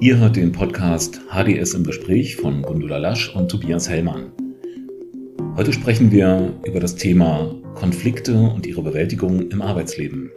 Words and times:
Ihr 0.00 0.16
hört 0.16 0.36
den 0.36 0.52
Podcast 0.52 1.20
HDS 1.28 1.74
im 1.74 1.82
Gespräch 1.82 2.36
von 2.36 2.62
Gundula 2.62 2.98
Lasch 2.98 3.34
und 3.34 3.50
Tobias 3.50 3.88
Hellmann. 3.88 4.30
Heute 5.56 5.72
sprechen 5.72 6.12
wir 6.12 6.54
über 6.64 6.78
das 6.78 6.94
Thema 6.94 7.52
Konflikte 7.74 8.38
und 8.38 8.64
ihre 8.64 8.80
Bewältigung 8.80 9.50
im 9.50 9.60
Arbeitsleben. 9.60 10.30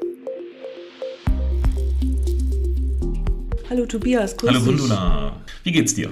Hallo 3.69 3.85
Tobias, 3.85 4.35
grüß 4.35 4.49
Hallo 4.49 4.65
Gundula, 4.65 5.35
wie 5.63 5.71
geht's 5.71 5.93
dir? 5.93 6.09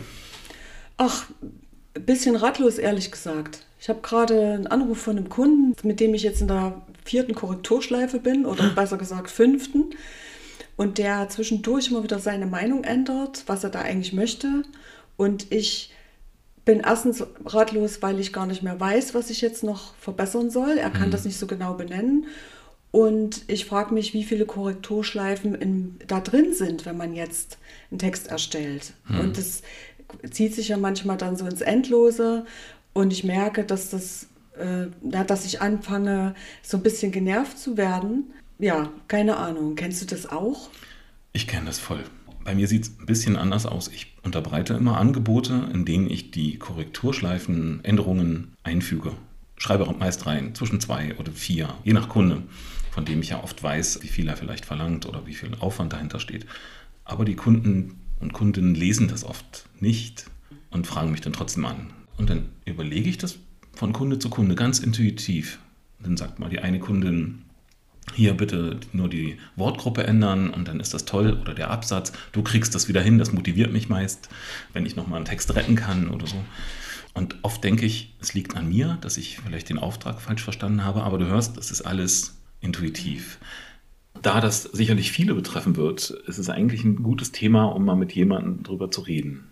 Ach, 0.98 1.26
ein 1.96 2.06
bisschen 2.06 2.36
ratlos, 2.36 2.78
ehrlich 2.78 3.12
gesagt. 3.12 3.66
Ich 3.80 3.90
habe 3.90 4.02
gerade 4.04 4.40
einen 4.40 4.68
Anruf 4.68 5.00
von 5.00 5.18
einem 5.18 5.30
Kunden, 5.30 5.74
mit 5.88 6.00
dem 6.00 6.14
ich 6.14 6.22
jetzt 6.22 6.42
in 6.42 6.50
der 6.50 6.84
vierten 7.04 7.34
Korrekturschleife 7.34 8.20
bin, 8.20 8.46
oder 8.46 8.70
besser 8.76 8.98
gesagt 8.98 9.32
fünften 9.32 9.86
und 10.80 10.98
der 10.98 11.28
zwischendurch 11.28 11.92
immer 11.92 12.04
wieder 12.04 12.20
seine 12.20 12.46
Meinung 12.46 12.86
ändert, 12.86 13.44
was 13.48 13.66
er 13.66 13.70
da 13.70 13.82
eigentlich 13.82 14.14
möchte. 14.14 14.64
Und 15.18 15.52
ich 15.52 15.92
bin 16.64 16.80
erstens 16.80 17.22
ratlos, 17.44 18.02
weil 18.02 18.18
ich 18.18 18.32
gar 18.32 18.46
nicht 18.46 18.64
mehr 18.64 18.80
weiß, 18.80 19.14
was 19.14 19.30
ich 19.30 19.42
jetzt 19.42 19.62
noch 19.62 19.94
verbessern 19.96 20.50
soll. 20.50 20.78
Er 20.78 20.90
kann 20.90 21.08
mhm. 21.08 21.12
das 21.12 21.26
nicht 21.26 21.38
so 21.38 21.48
genau 21.48 21.74
benennen. 21.74 22.28
Und 22.92 23.42
ich 23.48 23.66
frage 23.66 23.94
mich, 23.94 24.14
wie 24.14 24.24
viele 24.24 24.46
Korrekturschleifen 24.46 25.54
in, 25.54 26.00
da 26.08 26.22
drin 26.22 26.54
sind, 26.54 26.86
wenn 26.86 26.96
man 26.96 27.14
jetzt 27.14 27.58
einen 27.92 28.00
Text 28.00 28.28
erstellt. 28.28 28.94
Mhm. 29.10 29.20
Und 29.20 29.38
das 29.38 29.64
zieht 30.32 30.56
sich 30.56 30.70
ja 30.70 30.78
manchmal 30.78 31.18
dann 31.18 31.36
so 31.36 31.46
ins 31.46 31.60
Endlose. 31.60 32.46
Und 32.94 33.12
ich 33.12 33.26
merke, 33.26 33.66
dass 33.66 33.90
das, 33.90 34.28
äh, 34.58 34.88
dass 35.02 35.44
ich 35.44 35.60
anfange, 35.60 36.36
so 36.64 36.78
ein 36.78 36.84
bisschen 36.84 37.12
genervt 37.12 37.60
zu 37.60 37.76
werden 37.76 38.32
ja, 38.60 38.90
keine 39.08 39.38
Ahnung. 39.38 39.76
Kennst 39.76 40.02
du 40.02 40.06
das 40.06 40.30
auch? 40.30 40.70
Ich 41.34 41.48
kenne 41.48 41.66
das 41.66 41.80
voll. 41.80 42.04
Bei 42.44 42.56
mir 42.56 42.68
sieht 42.68 42.84
es 42.84 43.00
ein 43.00 43.06
bisschen 43.06 43.36
anders 43.36 43.66
aus. 43.66 43.90
Ich 43.90 44.16
unterbreite 44.24 44.74
immer 44.74 44.98
Angebote, 44.98 45.70
in 45.74 45.86
denen 45.86 46.10
ich 46.10 46.32
die 46.32 46.58
Korrekturschleifen, 46.58 47.84
Änderungen 47.84 48.54
einfüge. 48.64 49.14
Schreibe 49.58 49.86
meist 50.00 50.26
rein, 50.26 50.56
zwischen 50.56 50.80
zwei 50.80 51.16
oder 51.18 51.32
vier, 51.32 51.74
je 51.84 51.94
nach 51.94 52.08
Kunde, 52.08 52.44
von 52.92 53.06
dem 53.06 53.22
ich 53.22 53.30
ja 53.30 53.44
oft 53.44 53.62
weiß, 53.62 54.00
wie 54.02 54.08
viel 54.08 54.28
er 54.28 54.38
vielleicht 54.38 54.66
verlangt 54.66 55.06
oder 55.06 55.26
wie 55.26 55.34
viel 55.34 55.52
Aufwand 55.60 55.94
dahinter 55.94 56.20
steht. 56.20 56.46
Aber 57.04 57.26
die 57.26 57.36
Kunden 57.36 58.00
und 58.20 58.34
Kundinnen 58.34 58.74
lesen 58.74 59.10
das 59.10 59.24
oft 59.24 59.66
nicht 59.80 60.26
und 60.70 60.88
fragen 60.88 61.12
mich 61.12 61.22
dann 61.22 61.34
trotzdem 61.34 61.66
an. 61.66 61.92
Und 62.18 62.30
dann 62.30 62.50
überlege 62.66 63.10
ich 63.10 63.18
das 63.18 63.38
von 63.74 63.94
Kunde 63.94 64.18
zu 64.20 64.30
Kunde 64.30 64.56
ganz 64.56 64.80
intuitiv. 64.80 65.60
Dann 66.00 66.18
sagt 66.18 66.40
mal 66.40 66.50
die 66.50 66.60
eine 66.60 66.80
Kundin, 66.80 67.44
hier 68.16 68.34
bitte 68.34 68.80
nur 68.94 69.10
die 69.10 69.38
Wortgruppe 69.56 70.04
ändern 70.04 70.50
und 70.50 70.68
dann 70.68 70.80
ist 70.80 70.94
das 70.94 71.06
toll 71.06 71.38
oder 71.42 71.54
der 71.54 71.72
Absatz. 71.72 72.12
Du 72.32 72.42
kriegst 72.42 72.76
das 72.76 72.88
wieder 72.88 73.02
hin, 73.02 73.18
das 73.18 73.32
motiviert 73.32 73.72
mich 73.72 73.90
meist, 73.90 74.30
wenn 74.74 74.86
ich 74.86 74.96
nochmal 74.96 75.18
einen 75.18 75.26
Text 75.26 75.54
retten 75.56 75.76
kann 75.76 76.10
oder 76.10 76.28
so. 76.28 76.38
Und 77.14 77.38
oft 77.42 77.64
denke 77.64 77.86
ich, 77.86 78.16
es 78.20 78.34
liegt 78.34 78.56
an 78.56 78.70
mir, 78.70 78.98
dass 79.02 79.18
ich 79.18 79.40
vielleicht 79.40 79.70
den 79.70 79.80
Auftrag 79.80 80.22
falsch 80.22 80.44
verstanden 80.44 80.84
habe, 80.84 81.04
aber 81.04 81.18
du 81.18 81.26
hörst, 81.26 81.58
es 81.58 81.72
ist 81.72 81.82
alles 81.82 82.38
intuitiv. 82.62 83.40
Da 84.22 84.42
das 84.42 84.64
sicherlich 84.64 85.12
viele 85.12 85.34
betreffen 85.34 85.76
wird, 85.76 86.10
ist 86.10 86.38
es 86.38 86.50
eigentlich 86.50 86.84
ein 86.84 87.04
gutes 87.04 87.32
Thema, 87.32 87.66
um 87.66 87.86
mal 87.86 87.96
mit 87.96 88.14
jemandem 88.14 88.64
drüber 88.64 88.92
zu 88.92 89.02
reden 89.02 89.49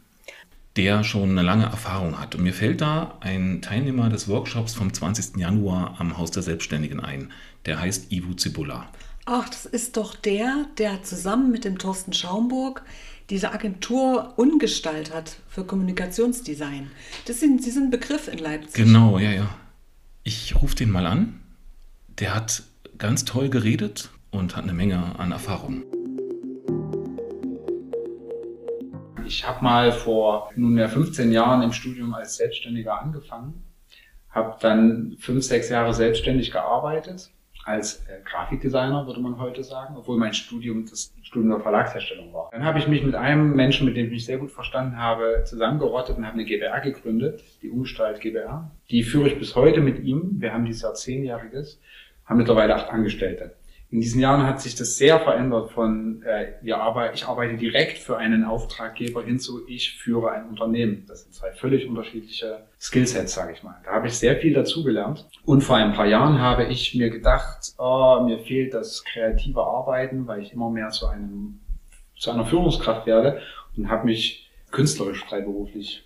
der 0.78 1.04
schon 1.04 1.32
eine 1.32 1.42
lange 1.42 1.66
Erfahrung 1.66 2.20
hat. 2.20 2.36
Und 2.36 2.44
mir 2.44 2.54
fällt 2.54 2.82
da 2.82 3.18
ein 3.20 3.62
Teilnehmer 3.62 4.10
des 4.10 4.28
Workshops 4.28 4.76
vom 4.76 4.94
20. 4.94 5.38
Januar 5.38 5.96
am 6.00 6.18
Haus 6.18 6.32
der 6.32 6.44
Selbstständigen 6.44 7.00
ein. 7.00 7.32
Der 7.66 7.82
heißt 7.82 8.12
Ivo 8.12 8.34
Zibula. 8.36 8.88
Ach, 9.26 9.50
das 9.50 9.66
ist 9.66 9.98
doch 9.98 10.16
der, 10.16 10.68
der 10.78 11.04
zusammen 11.04 11.52
mit 11.52 11.66
dem 11.66 11.78
Thorsten 11.78 12.14
Schaumburg 12.14 12.84
diese 13.30 13.52
Agentur 13.52 14.34
Ungestalt 14.38 15.14
hat 15.14 15.36
für 15.50 15.66
Kommunikationsdesign. 15.66 16.92
Das 17.26 17.42
sind, 17.42 17.62
Sie 17.62 17.72
sind 17.72 17.92
Begriff 17.92 18.30
in 18.30 18.38
Leipzig. 18.38 18.86
Genau, 18.86 19.20
ja, 19.20 19.32
ja. 19.32 19.50
Ich 20.24 20.56
rufe 20.62 20.76
den 20.76 20.92
mal 20.92 21.06
an. 21.06 21.42
Der 22.20 22.34
hat 22.34 22.64
ganz 22.98 23.26
toll 23.26 23.50
geredet 23.50 24.12
und 24.32 24.56
hat 24.56 24.64
eine 24.64 24.74
Menge 24.74 25.20
an 25.20 25.32
Erfahrung. 25.32 25.84
Ich 29.28 29.46
habe 29.46 29.62
mal 29.62 29.92
vor 29.92 30.52
nunmehr 30.56 30.88
15 30.88 31.34
Jahren 31.34 31.62
im 31.62 31.74
Studium 31.74 32.14
als 32.14 32.38
Selbstständiger 32.38 33.02
angefangen, 33.02 33.62
habe 34.30 34.56
dann 34.62 35.18
fünf, 35.20 35.44
sechs 35.44 35.68
Jahre 35.68 35.94
selbstständig 35.94 36.52
gearbeitet, 36.52 37.30
als 37.66 38.06
äh, 38.06 38.22
Grafikdesigner 38.24 39.06
würde 39.06 39.20
man 39.20 39.38
heute 39.38 39.66
sagen, 39.66 39.98
obwohl 39.98 40.18
mein 40.18 40.34
Studium 40.34 40.86
das 40.90 41.14
Studium 41.24 41.50
der 41.50 41.60
Verlagsherstellung 41.60 42.32
war. 42.32 42.50
Dann 42.54 42.64
habe 42.64 42.80
ich 42.80 42.88
mich 42.88 43.04
mit 43.04 43.16
einem 43.16 43.54
Menschen, 43.54 43.86
mit 43.86 43.98
dem 43.98 44.06
ich 44.06 44.12
mich 44.12 44.26
sehr 44.26 44.38
gut 44.38 44.52
verstanden 44.52 44.96
habe, 44.96 45.44
zusammengerottet 45.44 46.16
und 46.16 46.26
habe 46.26 46.36
eine 46.36 46.46
GBR 46.46 46.80
gegründet, 46.80 47.44
die 47.62 47.70
Umgestalt 47.70 48.22
GBR. 48.22 48.72
Die 48.90 49.04
führe 49.04 49.28
ich 49.28 49.38
bis 49.38 49.58
heute 49.58 49.82
mit 49.82 50.00
ihm. 50.06 50.40
Wir 50.40 50.54
haben 50.54 50.64
dieses 50.64 50.84
Jahr 50.84 50.94
zehnjähriges, 50.94 51.82
haben 52.26 52.38
mittlerweile 52.38 52.76
acht 52.76 52.90
Angestellte. 52.90 53.58
In 53.90 54.02
diesen 54.02 54.20
Jahren 54.20 54.44
hat 54.44 54.60
sich 54.60 54.76
das 54.76 54.98
sehr 54.98 55.18
verändert 55.22 55.72
von 55.72 56.22
äh, 56.24 56.54
wir 56.62 56.80
arbeiten, 56.80 57.16
ich 57.16 57.26
arbeite 57.26 57.56
direkt 57.56 58.00
für 58.00 58.18
einen 58.18 58.44
Auftraggeber 58.44 59.24
hin 59.24 59.40
zu 59.40 59.66
ich 59.66 59.98
führe 59.98 60.32
ein 60.32 60.50
Unternehmen. 60.50 61.06
Das 61.08 61.24
sind 61.24 61.34
zwei 61.34 61.52
völlig 61.54 61.88
unterschiedliche 61.88 62.66
Skillsets, 62.80 63.34
sage 63.34 63.54
ich 63.54 63.64
mal. 63.64 63.78
Da 63.86 63.92
habe 63.92 64.08
ich 64.08 64.16
sehr 64.16 64.36
viel 64.38 64.54
dazugelernt. 64.54 65.26
Und 65.46 65.62
vor 65.62 65.78
ein 65.78 65.94
paar 65.94 66.06
Jahren 66.06 66.42
habe 66.42 66.66
ich 66.66 66.96
mir 66.96 67.10
gedacht, 67.10 67.74
oh, 67.78 68.24
mir 68.26 68.40
fehlt 68.40 68.74
das 68.74 69.06
kreative 69.06 69.62
Arbeiten, 69.62 70.28
weil 70.28 70.42
ich 70.42 70.52
immer 70.52 70.70
mehr 70.70 70.90
zu 70.90 71.08
einem 71.08 71.62
zu 72.18 72.32
einer 72.32 72.46
Führungskraft 72.46 73.06
werde 73.06 73.40
und 73.78 73.90
habe 73.90 74.06
mich 74.06 74.50
künstlerisch 74.72 75.24
freiberuflich 75.24 76.04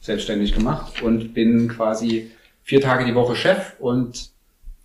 selbstständig 0.00 0.52
gemacht 0.52 1.00
und 1.00 1.32
bin 1.32 1.68
quasi 1.68 2.30
vier 2.62 2.82
Tage 2.82 3.06
die 3.06 3.14
Woche 3.14 3.36
Chef 3.36 3.76
und 3.78 4.33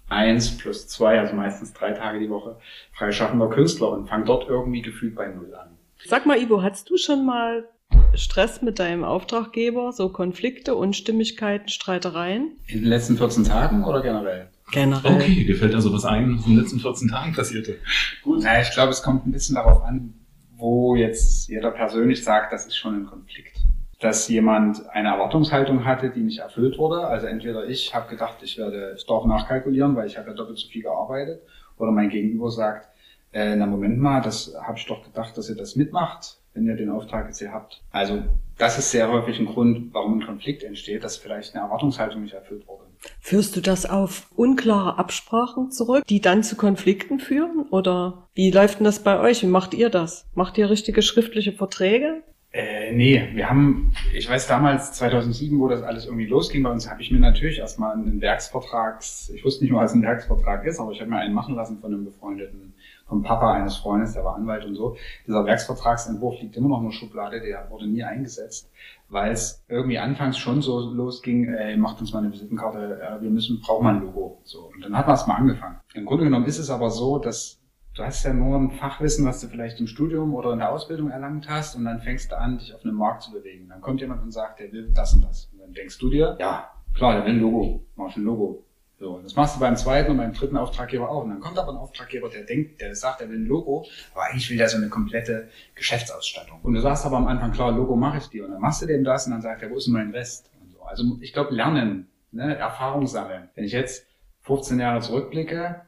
eins 0.10 0.58
plus 0.58 0.88
zwei, 0.88 1.20
also 1.20 1.36
meistens 1.36 1.74
drei 1.74 1.92
Tage 1.92 2.20
die 2.20 2.30
Woche, 2.30 2.58
freischaffender 2.92 3.50
Künstler 3.50 3.92
und 3.92 4.08
fang 4.08 4.26
dort 4.26 4.48
irgendwie 4.50 4.82
gefühlt 4.82 5.16
bei 5.16 5.28
Null 5.28 5.54
an. 5.56 5.70
Sag 6.06 6.26
mal, 6.26 6.42
Ivo, 6.42 6.62
hattest 6.62 6.90
du 6.90 6.98
schon 6.98 7.26
mal 7.26 7.66
Stress 8.14 8.62
mit 8.62 8.80
deinem 8.80 9.04
Auftraggeber, 9.04 9.92
so 9.92 10.10
Konflikte, 10.10 10.76
Unstimmigkeiten, 10.76 11.70
Streitereien? 11.70 12.52
In 12.68 12.82
den 12.82 12.90
letzten 12.90 13.18
14 13.18 13.44
Tagen 13.44 13.84
oder 13.84 14.02
generell? 14.02 14.50
Generell. 14.72 15.16
Okay, 15.16 15.46
dir 15.46 15.56
fällt 15.56 15.74
also 15.74 15.92
was 15.92 16.06
ein, 16.06 16.38
was 16.38 16.46
in 16.46 16.56
den 16.56 16.62
letzten 16.62 16.80
14 16.80 17.08
Tagen 17.10 17.34
passierte. 17.34 17.78
Gut. 18.24 18.42
Na, 18.44 18.62
ich 18.62 18.72
glaube, 18.72 18.92
es 18.92 19.02
kommt 19.02 19.26
ein 19.26 19.32
bisschen 19.32 19.56
darauf 19.56 19.84
an, 19.84 20.14
wo 20.56 20.96
jetzt 20.96 21.48
jeder 21.50 21.72
persönlich 21.72 22.24
sagt, 22.24 22.54
das 22.54 22.66
ist 22.68 22.78
schon 22.78 23.04
ein 23.04 23.06
Konflikt 23.06 23.59
dass 24.00 24.28
jemand 24.30 24.90
eine 24.90 25.10
Erwartungshaltung 25.10 25.84
hatte, 25.84 26.10
die 26.10 26.22
nicht 26.22 26.40
erfüllt 26.40 26.78
wurde. 26.78 27.08
Also 27.08 27.28
entweder 27.28 27.68
ich 27.68 27.94
habe 27.94 28.10
gedacht, 28.10 28.38
ich 28.42 28.58
werde 28.58 28.94
ich 28.96 29.06
darf 29.06 29.26
nachkalkulieren, 29.26 29.96
weil 29.96 30.08
ich 30.08 30.18
habe 30.18 30.30
ja 30.30 30.36
doppelt 30.36 30.58
so 30.58 30.68
viel 30.70 30.84
gearbeitet, 30.84 31.42
oder 31.78 31.92
mein 31.92 32.10
Gegenüber 32.10 32.50
sagt, 32.50 32.90
äh, 33.32 33.56
na 33.56 33.66
Moment 33.66 34.00
mal, 34.00 34.22
das 34.22 34.54
habe 34.62 34.78
ich 34.78 34.86
doch 34.86 35.04
gedacht, 35.04 35.38
dass 35.38 35.50
ihr 35.50 35.56
das 35.56 35.76
mitmacht, 35.76 36.38
wenn 36.54 36.66
ihr 36.66 36.76
den 36.76 36.90
Auftrag 36.90 37.28
jetzt 37.28 37.40
hier 37.40 37.54
habt. 37.54 37.82
Also 37.92 38.24
das 38.58 38.78
ist 38.78 38.92
sehr 38.92 39.10
häufig 39.12 39.40
ein 39.40 39.46
Grund, 39.46 39.94
warum 39.94 40.20
ein 40.20 40.26
Konflikt 40.26 40.64
entsteht, 40.64 41.04
dass 41.04 41.18
vielleicht 41.18 41.56
eine 41.56 41.64
Erwartungshaltung 41.64 42.22
nicht 42.24 42.34
erfüllt 42.34 42.68
wurde. 42.68 42.84
Führst 43.22 43.56
du 43.56 43.62
das 43.62 43.86
auf 43.86 44.28
unklare 44.36 44.98
Absprachen 44.98 45.72
zurück, 45.72 46.04
die 46.10 46.20
dann 46.20 46.44
zu 46.44 46.58
Konflikten 46.58 47.20
führen? 47.20 47.66
Oder 47.70 48.28
wie 48.34 48.52
läuft 48.52 48.80
denn 48.80 48.86
das 48.86 49.00
bei 49.00 49.20
euch? 49.20 49.42
Wie 49.42 49.48
macht 49.48 49.74
ihr 49.74 49.90
das? 49.90 50.26
Macht 50.34 50.58
ihr 50.58 50.70
richtige 50.70 51.02
schriftliche 51.02 51.54
Verträge? 51.54 52.24
Äh, 52.52 52.94
nee, 52.94 53.30
wir 53.34 53.48
haben, 53.48 53.94
ich 54.12 54.28
weiß 54.28 54.48
damals, 54.48 54.94
2007, 54.94 55.60
wo 55.60 55.68
das 55.68 55.84
alles 55.84 56.06
irgendwie 56.06 56.26
losging 56.26 56.64
bei 56.64 56.72
uns, 56.72 56.90
habe 56.90 57.00
ich 57.00 57.12
mir 57.12 57.20
natürlich 57.20 57.60
erstmal 57.60 57.94
einen 57.94 58.22
Werksvertrags, 58.22 59.30
ich 59.30 59.46
wusste 59.46 59.64
nicht 59.64 59.72
mal, 59.72 59.84
was 59.84 59.94
ein 59.94 60.02
Werksvertrag 60.02 60.66
ist, 60.66 60.80
aber 60.80 60.92
ich 60.92 61.00
habe 61.00 61.12
mir 61.12 61.18
einen 61.18 61.36
machen 61.36 61.54
lassen 61.54 61.78
von 61.80 61.94
einem 61.94 62.06
befreundeten, 62.06 62.74
vom 63.06 63.22
Papa 63.22 63.54
eines 63.54 63.78
Freundes, 63.78 64.14
der 64.14 64.26
war 64.26 64.36
Anwalt 64.36 64.66
und 64.66 64.74
so. 64.74 64.98
Dieser 65.28 65.46
Werksvertragsentwurf 65.46 66.42
liegt 66.42 66.58
immer 66.58 66.70
noch 66.70 66.80
in 66.80 66.86
der 66.86 66.92
Schublade, 66.92 67.40
der 67.40 67.70
wurde 67.70 67.88
nie 67.88 68.04
eingesetzt, 68.04 68.72
weil 69.10 69.32
es 69.32 69.64
irgendwie 69.68 70.00
anfangs 70.00 70.40
schon 70.40 70.64
so 70.64 70.80
losging, 70.92 71.54
ey, 71.54 71.78
macht 71.78 72.02
uns 72.02 72.14
mal 72.14 72.20
eine 72.20 72.32
Visitenkarte, 72.32 73.00
äh, 73.00 73.22
wir 73.22 73.30
müssen, 73.30 73.62
brauchen 73.62 73.84
mal 73.84 73.96
ein 73.96 74.02
Logo. 74.02 74.42
So. 74.44 74.72
Und 74.74 74.84
dann 74.84 74.98
hat 74.98 75.06
man 75.06 75.16
es 75.16 75.28
mal 75.28 75.36
angefangen. 75.36 75.80
Im 75.94 76.08
Grunde 76.08 76.24
genommen 76.24 76.46
ist 76.46 76.58
es 76.58 76.72
aber 76.72 76.90
so, 76.90 77.20
dass 77.20 77.59
du 78.00 78.06
hast 78.06 78.24
ja 78.24 78.34
nur 78.34 78.58
ein 78.58 78.72
Fachwissen, 78.72 79.26
was 79.26 79.42
du 79.42 79.48
vielleicht 79.48 79.80
im 79.80 79.88
Studium 79.88 80.34
oder 80.34 80.54
in 80.54 80.60
der 80.60 80.72
Ausbildung 80.72 81.10
erlangt 81.10 81.50
hast 81.50 81.76
und 81.76 81.86
dann 81.86 82.00
fängst 82.02 82.32
du 82.32 82.38
an, 82.38 82.58
dich 82.58 82.74
auf 82.74 82.84
einem 82.84 82.96
Markt 82.96 83.24
zu 83.24 83.32
bewegen. 83.32 83.68
Dann 83.70 83.82
kommt 83.82 84.00
jemand 84.02 84.24
und 84.24 84.32
sagt, 84.32 84.60
der 84.60 84.72
will 84.72 84.90
das 84.94 85.14
und 85.14 85.24
das. 85.26 85.50
Und 85.52 85.60
dann 85.60 85.74
denkst 85.74 85.98
du 85.98 86.10
dir, 86.10 86.38
ja, 86.40 86.72
klar, 86.94 87.14
der 87.16 87.26
will 87.26 87.34
ein 87.34 87.40
Logo, 87.40 87.86
mach 87.96 88.16
ein 88.16 88.24
Logo. 88.24 88.64
So, 89.00 89.20
das 89.20 89.36
machst 89.36 89.56
du 89.56 89.60
beim 89.62 89.78
zweiten 89.78 90.12
und 90.12 90.18
beim 90.18 90.34
dritten 90.34 90.58
Auftraggeber 90.58 91.10
auch. 91.10 91.24
Und 91.24 91.30
dann 91.30 91.40
kommt 91.40 91.58
aber 91.58 91.72
ein 91.72 91.78
Auftraggeber, 91.78 92.30
der 92.30 92.44
denkt, 92.44 92.82
der 92.82 92.96
sagt, 92.96 93.22
er 93.22 93.30
will 93.30 93.38
ein 93.38 93.46
Logo, 93.46 93.86
aber 94.14 94.26
eigentlich 94.26 94.50
will 94.50 94.58
der 94.58 94.68
so 94.68 94.78
eine 94.78 94.90
komplette 94.90 95.50
Geschäftsausstattung. 95.76 96.60
Und 96.64 96.74
du 96.74 96.82
sagst 96.82 97.06
aber 97.06 97.18
am 97.18 97.28
Anfang, 97.28 97.52
klar, 97.52 97.72
Logo 97.72 97.96
mache 97.96 98.18
ich 98.18 98.28
dir. 98.28 98.46
Und 98.46 98.52
dann 98.52 98.62
machst 98.62 98.82
du 98.82 98.86
dem 98.86 99.04
das 99.04 99.26
und 99.26 99.32
dann 99.32 99.42
sagt 99.42 99.62
er, 99.62 99.70
wo 99.70 99.78
ist 99.78 99.88
denn 99.88 99.94
mein 99.94 100.12
Rest? 100.12 100.52
So. 100.74 100.82
Also 100.82 101.04
ich 101.22 101.32
glaube, 101.32 101.56
lernen, 101.56 102.08
ne, 102.32 102.58
Erfahrung 102.58 103.08
sammeln. 103.08 103.50
Wenn 103.56 103.64
ich 103.64 103.72
jetzt 103.72 104.06
15 104.42 104.80
Jahre 104.80 105.00
zurückblicke, 105.00 105.82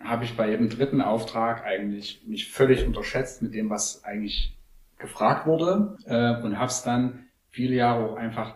habe 0.00 0.24
ich 0.24 0.36
bei 0.36 0.50
jedem 0.50 0.68
dritten 0.68 1.00
Auftrag 1.00 1.64
eigentlich 1.64 2.22
mich 2.26 2.50
völlig 2.50 2.86
unterschätzt 2.86 3.42
mit 3.42 3.54
dem, 3.54 3.70
was 3.70 4.04
eigentlich 4.04 4.56
gefragt 4.98 5.46
wurde 5.46 5.96
äh, 6.06 6.42
und 6.42 6.58
habe 6.58 6.70
es 6.70 6.82
dann 6.82 7.26
viele 7.50 7.76
Jahre 7.76 8.10
auch 8.10 8.16
einfach 8.16 8.54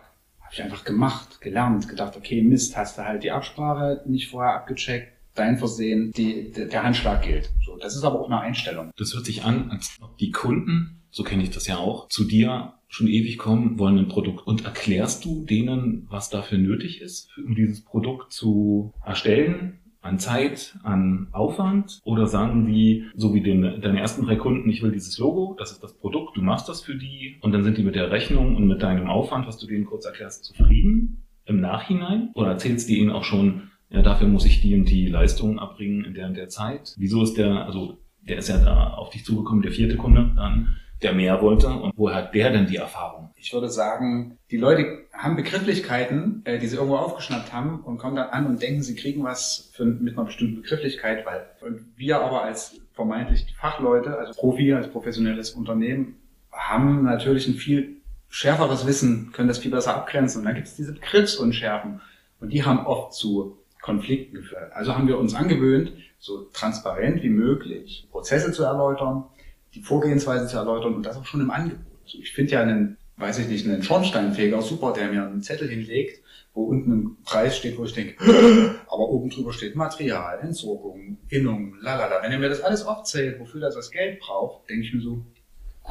habe 0.53 0.53
ich 0.53 0.71
einfach 0.71 0.83
gemacht, 0.83 1.41
gelernt, 1.41 1.89
gedacht, 1.89 2.15
okay, 2.15 2.43
Mist, 2.43 2.77
hast 2.77 2.97
du 2.97 3.05
halt 3.05 3.23
die 3.23 3.31
Absprache 3.31 4.03
nicht 4.05 4.29
vorher 4.29 4.53
abgecheckt, 4.53 5.11
dein 5.33 5.57
Versehen, 5.57 6.11
die, 6.11 6.51
der 6.51 6.83
Handschlag 6.83 7.23
gilt. 7.23 7.49
So, 7.65 7.77
das 7.77 7.95
ist 7.95 8.03
aber 8.03 8.19
auch 8.19 8.27
eine 8.27 8.39
Einstellung. 8.39 8.91
Das 8.97 9.15
hört 9.15 9.25
sich 9.25 9.43
an, 9.43 9.71
als 9.71 9.97
ob 9.99 10.17
die 10.19 10.29
Kunden, 10.29 11.01
so 11.09 11.23
kenne 11.23 11.41
ich 11.41 11.49
das 11.49 11.65
ja 11.65 11.77
auch, 11.77 12.07
zu 12.09 12.23
dir 12.25 12.73
schon 12.87 13.07
ewig 13.07 13.39
kommen, 13.39 13.79
wollen 13.79 13.97
ein 13.97 14.07
Produkt. 14.07 14.45
Und 14.45 14.65
erklärst 14.65 15.25
du 15.25 15.43
denen, 15.43 16.05
was 16.11 16.29
dafür 16.29 16.59
nötig 16.59 17.01
ist, 17.01 17.29
um 17.37 17.55
dieses 17.55 17.83
Produkt 17.83 18.31
zu 18.31 18.93
erstellen? 19.03 19.79
An 20.03 20.19
Zeit, 20.19 20.77
an 20.83 21.27
Aufwand? 21.31 21.99
Oder 22.03 22.27
sagen 22.27 22.67
die, 22.67 23.05
so 23.15 23.33
wie 23.33 23.41
den, 23.41 23.61
deine 23.81 23.99
ersten 23.99 24.25
drei 24.25 24.35
Kunden, 24.35 24.69
ich 24.69 24.83
will 24.83 24.91
dieses 24.91 25.17
Logo, 25.17 25.55
das 25.57 25.71
ist 25.71 25.83
das 25.83 25.97
Produkt, 25.97 26.37
du 26.37 26.41
machst 26.41 26.69
das 26.69 26.81
für 26.81 26.95
die 26.95 27.37
und 27.41 27.53
dann 27.53 27.63
sind 27.63 27.77
die 27.77 27.83
mit 27.83 27.95
der 27.95 28.11
Rechnung 28.11 28.55
und 28.55 28.67
mit 28.67 28.83
deinem 28.83 29.07
Aufwand, 29.07 29.47
was 29.47 29.57
du 29.57 29.65
denen 29.65 29.85
kurz 29.85 30.05
erklärst, 30.05 30.45
zufrieden 30.45 31.23
im 31.45 31.61
Nachhinein? 31.61 32.29
Oder 32.35 32.49
erzählst 32.49 32.89
du 32.89 32.93
ihnen 32.93 33.11
auch 33.11 33.23
schon, 33.23 33.71
ja, 33.89 34.01
dafür 34.01 34.27
muss 34.27 34.45
ich 34.45 34.61
die 34.61 34.75
und 34.75 34.89
die 34.89 35.07
Leistungen 35.07 35.59
abbringen 35.59 36.03
in 36.03 36.13
der 36.13 36.27
und 36.27 36.35
der 36.35 36.49
Zeit? 36.49 36.93
Wieso 36.97 37.23
ist 37.23 37.37
der, 37.37 37.65
also 37.65 37.99
der 38.27 38.37
ist 38.37 38.49
ja 38.49 38.57
da 38.57 38.93
auf 38.93 39.09
dich 39.09 39.25
zugekommen, 39.25 39.61
der 39.61 39.71
vierte 39.71 39.97
Kunde 39.97 40.31
dann, 40.35 40.77
der 41.03 41.13
mehr 41.13 41.41
wollte 41.41 41.67
und 41.67 41.93
woher 41.95 42.15
hat 42.15 42.33
der 42.33 42.51
denn 42.51 42.67
die 42.67 42.77
Erfahrung? 42.77 43.31
Ich 43.35 43.53
würde 43.53 43.69
sagen, 43.69 44.37
die 44.51 44.57
Leute 44.57 45.05
haben 45.11 45.35
Begrifflichkeiten, 45.35 46.41
äh, 46.45 46.59
die 46.59 46.67
sie 46.67 46.77
irgendwo 46.77 46.97
aufgeschnappt 46.97 47.51
haben 47.51 47.81
und 47.81 47.97
kommen 47.97 48.15
dann 48.15 48.29
an 48.29 48.45
und 48.47 48.61
denken, 48.61 48.81
sie 48.81 48.95
kriegen 48.95 49.23
was 49.23 49.71
für, 49.73 49.85
mit 49.85 50.17
einer 50.17 50.25
bestimmten 50.25 50.61
Begrifflichkeit, 50.61 51.25
weil 51.25 51.45
und 51.61 51.85
wir 51.97 52.21
aber 52.21 52.43
als 52.43 52.79
vermeintlich 52.93 53.45
Fachleute, 53.57 54.17
also 54.17 54.33
Profi, 54.33 54.73
als 54.73 54.87
professionelles 54.87 55.51
Unternehmen, 55.51 56.15
haben 56.51 57.03
natürlich 57.03 57.47
ein 57.47 57.55
viel 57.55 57.97
schärferes 58.29 58.87
Wissen, 58.87 59.31
können 59.31 59.47
das 59.47 59.59
viel 59.59 59.71
besser 59.71 59.95
abgrenzen. 59.95 60.39
Und 60.39 60.45
dann 60.45 60.55
gibt 60.55 60.67
es 60.67 60.75
diese 60.75 60.93
Begriffsunschärfen 60.93 62.01
und 62.39 62.51
die 62.51 62.63
haben 62.63 62.85
oft 62.85 63.13
zu 63.13 63.57
Konflikten 63.81 64.35
geführt. 64.37 64.71
Also 64.73 64.95
haben 64.95 65.07
wir 65.07 65.19
uns 65.19 65.35
angewöhnt, 65.35 65.91
so 66.17 66.45
transparent 66.53 67.21
wie 67.21 67.29
möglich 67.29 68.07
Prozesse 68.11 68.53
zu 68.53 68.63
erläutern, 68.63 69.25
die 69.75 69.81
Vorgehensweise 69.81 70.47
zu 70.47 70.57
erläutern 70.57 70.95
und 70.95 71.05
das 71.05 71.17
auch 71.17 71.25
schon 71.25 71.41
im 71.41 71.51
Angebot. 71.51 71.85
Ich 72.05 72.31
finde 72.31 72.51
ja 72.51 72.61
einen, 72.61 72.97
weiß 73.17 73.39
ich 73.39 73.47
nicht, 73.47 73.67
einen 73.67 73.83
Schornsteinfeger 73.83 74.61
super, 74.61 74.93
der 74.93 75.11
mir 75.11 75.25
einen 75.25 75.41
Zettel 75.41 75.69
hinlegt, 75.69 76.21
wo 76.53 76.65
unten 76.65 76.91
ein 76.91 77.17
Preis 77.23 77.57
steht, 77.57 77.77
wo 77.77 77.85
ich 77.85 77.93
denke, 77.93 78.15
aber 78.87 79.09
oben 79.09 79.29
drüber 79.29 79.53
steht 79.53 79.75
Material, 79.75 80.39
Entsorgung, 80.41 81.17
Innung, 81.29 81.75
lalala. 81.81 82.21
Wenn 82.21 82.31
er 82.31 82.39
mir 82.39 82.49
das 82.49 82.61
alles 82.61 82.85
aufzählt, 82.85 83.39
wofür 83.39 83.61
das 83.61 83.75
das 83.75 83.89
Geld 83.89 84.19
braucht, 84.19 84.69
denke 84.69 84.85
ich 84.85 84.93
mir 84.93 85.01
so, 85.01 85.25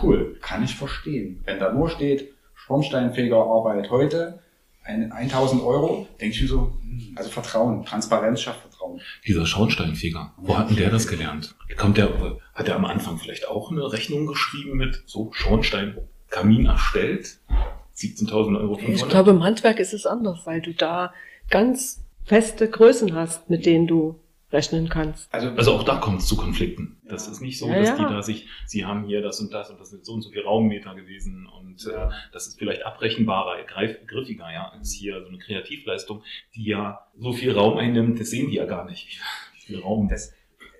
cool, 0.02 0.38
kann 0.40 0.62
ich 0.62 0.76
verstehen. 0.76 1.40
Wenn 1.44 1.58
da 1.58 1.72
nur 1.72 1.90
steht, 1.90 2.32
Schornsteinfegerarbeit 2.54 3.90
heute, 3.90 4.38
1000 4.84 5.62
Euro, 5.62 6.08
denke 6.20 6.34
ich 6.34 6.42
mir 6.42 6.48
so, 6.48 6.72
hm, 6.80 7.14
also 7.16 7.30
Vertrauen, 7.30 7.84
Transparenz 7.84 8.40
schafft 8.40 8.60
Vertrauen. 8.60 9.00
Dieser 9.26 9.46
Schornsteinfeger, 9.46 10.32
wo 10.36 10.58
hat 10.58 10.70
denn 10.70 10.76
der 10.76 10.90
das 10.90 11.06
gelernt? 11.06 11.54
Kommt 11.76 11.96
der, 11.96 12.10
hat 12.54 12.68
er 12.68 12.76
am 12.76 12.84
Anfang 12.84 13.18
vielleicht 13.18 13.48
auch 13.48 13.70
eine 13.70 13.92
Rechnung 13.92 14.26
geschrieben 14.26 14.76
mit 14.76 15.02
so 15.06 15.30
Schornstein, 15.32 15.96
Kamin 16.28 16.66
erstellt? 16.66 17.38
17.000 17.96 18.58
Euro 18.58 18.74
500? 18.74 19.02
Ich 19.02 19.08
glaube, 19.08 19.30
im 19.30 19.42
Handwerk 19.42 19.78
ist 19.78 19.92
es 19.92 20.06
anders, 20.06 20.40
weil 20.44 20.60
du 20.60 20.72
da 20.72 21.12
ganz 21.50 22.02
feste 22.24 22.68
Größen 22.68 23.14
hast, 23.14 23.50
mit 23.50 23.66
denen 23.66 23.86
du 23.86 24.18
rechnen 24.52 24.88
kannst. 24.88 25.32
Also, 25.32 25.48
also 25.50 25.72
auch 25.72 25.82
da 25.82 25.96
kommt 25.96 26.20
es 26.20 26.26
zu 26.26 26.36
Konflikten. 26.36 27.00
Das 27.04 27.28
ist 27.28 27.40
nicht 27.40 27.58
so, 27.58 27.68
Ja, 27.68 27.78
dass 27.78 27.88
ja. 27.88 27.96
die 27.96 28.02
da 28.02 28.22
sich, 28.22 28.48
sie 28.66 28.84
haben 28.84 29.04
hier 29.04 29.22
das 29.22 29.40
und 29.40 29.52
das 29.52 29.70
und 29.70 29.80
das 29.80 29.90
sind 29.90 30.04
so 30.04 30.12
und 30.12 30.22
so 30.22 30.30
viel 30.30 30.42
Raummeter 30.42 30.94
gewesen 30.94 31.46
und 31.46 31.86
äh, 31.86 32.08
das 32.32 32.46
ist 32.46 32.58
vielleicht 32.58 32.84
abrechenbarer, 32.84 33.62
greif, 33.64 34.06
griffiger, 34.06 34.52
ja, 34.52 34.68
als 34.68 34.92
hier 34.92 35.22
so 35.22 35.28
eine 35.28 35.38
Kreativleistung, 35.38 36.22
die 36.54 36.64
ja 36.64 37.06
so 37.18 37.32
viel 37.32 37.52
Raum 37.52 37.78
einnimmt, 37.78 38.20
das 38.20 38.30
sehen 38.30 38.50
die 38.50 38.56
ja 38.56 38.66
gar 38.66 38.84
nicht. 38.84 39.20
Wie 39.54 39.60
viel 39.66 39.80
Raum. 39.80 40.08
Das, 40.08 40.32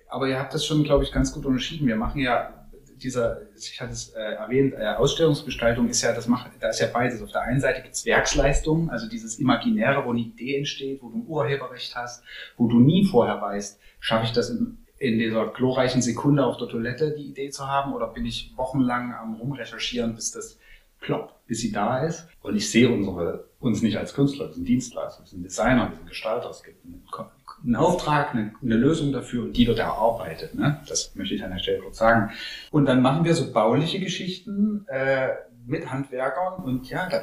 aber 0.09 0.27
ihr 0.27 0.39
habt 0.39 0.53
das 0.53 0.65
schon, 0.65 0.83
glaube 0.83 1.03
ich, 1.03 1.11
ganz 1.11 1.33
gut 1.33 1.45
unterschieden. 1.45 1.87
Wir 1.87 1.95
machen 1.95 2.21
ja 2.21 2.62
dieser, 2.97 3.41
ich 3.55 3.79
hatte 3.81 3.93
es 3.93 4.09
äh, 4.09 4.19
erwähnt, 4.19 4.73
äh, 4.73 4.85
Ausstellungsgestaltung 4.95 5.89
ist 5.89 6.01
ja, 6.01 6.13
das 6.13 6.27
macht, 6.27 6.51
da 6.59 6.69
ist 6.69 6.79
ja 6.79 6.87
beides. 6.87 7.21
Auf 7.21 7.31
der 7.31 7.41
einen 7.41 7.59
Seite 7.59 7.81
gibt's 7.81 8.05
Werksleistungen, 8.05 8.89
also 8.89 9.07
dieses 9.07 9.39
Imaginäre, 9.39 10.05
wo 10.05 10.11
eine 10.11 10.21
Idee 10.21 10.57
entsteht, 10.57 11.01
wo 11.01 11.09
du 11.09 11.17
ein 11.17 11.27
Urheberrecht 11.27 11.95
hast, 11.95 12.23
wo 12.57 12.67
du 12.67 12.79
nie 12.79 13.05
vorher 13.05 13.41
weißt, 13.41 13.79
schaffe 13.99 14.25
ich 14.25 14.31
das 14.31 14.49
in, 14.49 14.77
in 14.97 15.19
dieser 15.19 15.47
glorreichen 15.47 16.01
Sekunde 16.01 16.45
auf 16.45 16.57
der 16.57 16.67
Toilette, 16.67 17.15
die 17.17 17.27
Idee 17.27 17.49
zu 17.49 17.67
haben, 17.67 17.93
oder 17.93 18.07
bin 18.07 18.25
ich 18.25 18.53
wochenlang 18.55 19.13
am 19.13 19.35
rumrecherchieren, 19.35 20.15
bis 20.15 20.31
das 20.31 20.59
ploppt, 21.03 21.45
bis 21.45 21.59
sie 21.59 21.71
da 21.71 22.03
ist. 22.03 22.27
Und 22.41 22.55
ich 22.55 22.69
sehe 22.71 22.89
unsere, 22.89 23.45
uns 23.59 23.81
nicht 23.81 23.97
als 23.97 24.13
Künstler, 24.13 24.47
wir 24.47 24.53
sind 24.53 24.67
Dienstleister, 24.67 25.23
wir 25.23 25.27
sind 25.27 25.43
Designer, 25.43 25.89
wir 25.89 25.97
sind 25.97 26.07
Gestalter, 26.07 26.49
es 26.49 26.63
gibt 26.63 26.83
einen, 26.83 27.03
einen 27.63 27.75
Auftrag, 27.75 28.33
eine, 28.33 28.53
eine 28.61 28.75
Lösung 28.75 29.11
dafür 29.11 29.43
und 29.43 29.55
die 29.55 29.67
wird 29.67 29.79
erarbeitet. 29.79 30.55
Ne? 30.55 30.81
Das 30.87 31.15
möchte 31.15 31.35
ich 31.35 31.43
an 31.43 31.51
der 31.51 31.59
Stelle 31.59 31.79
kurz 31.79 31.97
sagen. 31.97 32.31
Und 32.71 32.85
dann 32.85 33.01
machen 33.01 33.23
wir 33.23 33.35
so 33.35 33.51
bauliche 33.51 33.99
Geschichten 33.99 34.85
äh, 34.87 35.29
mit 35.65 35.91
Handwerkern 35.91 36.63
und 36.63 36.89
ja, 36.89 37.07
da, 37.07 37.21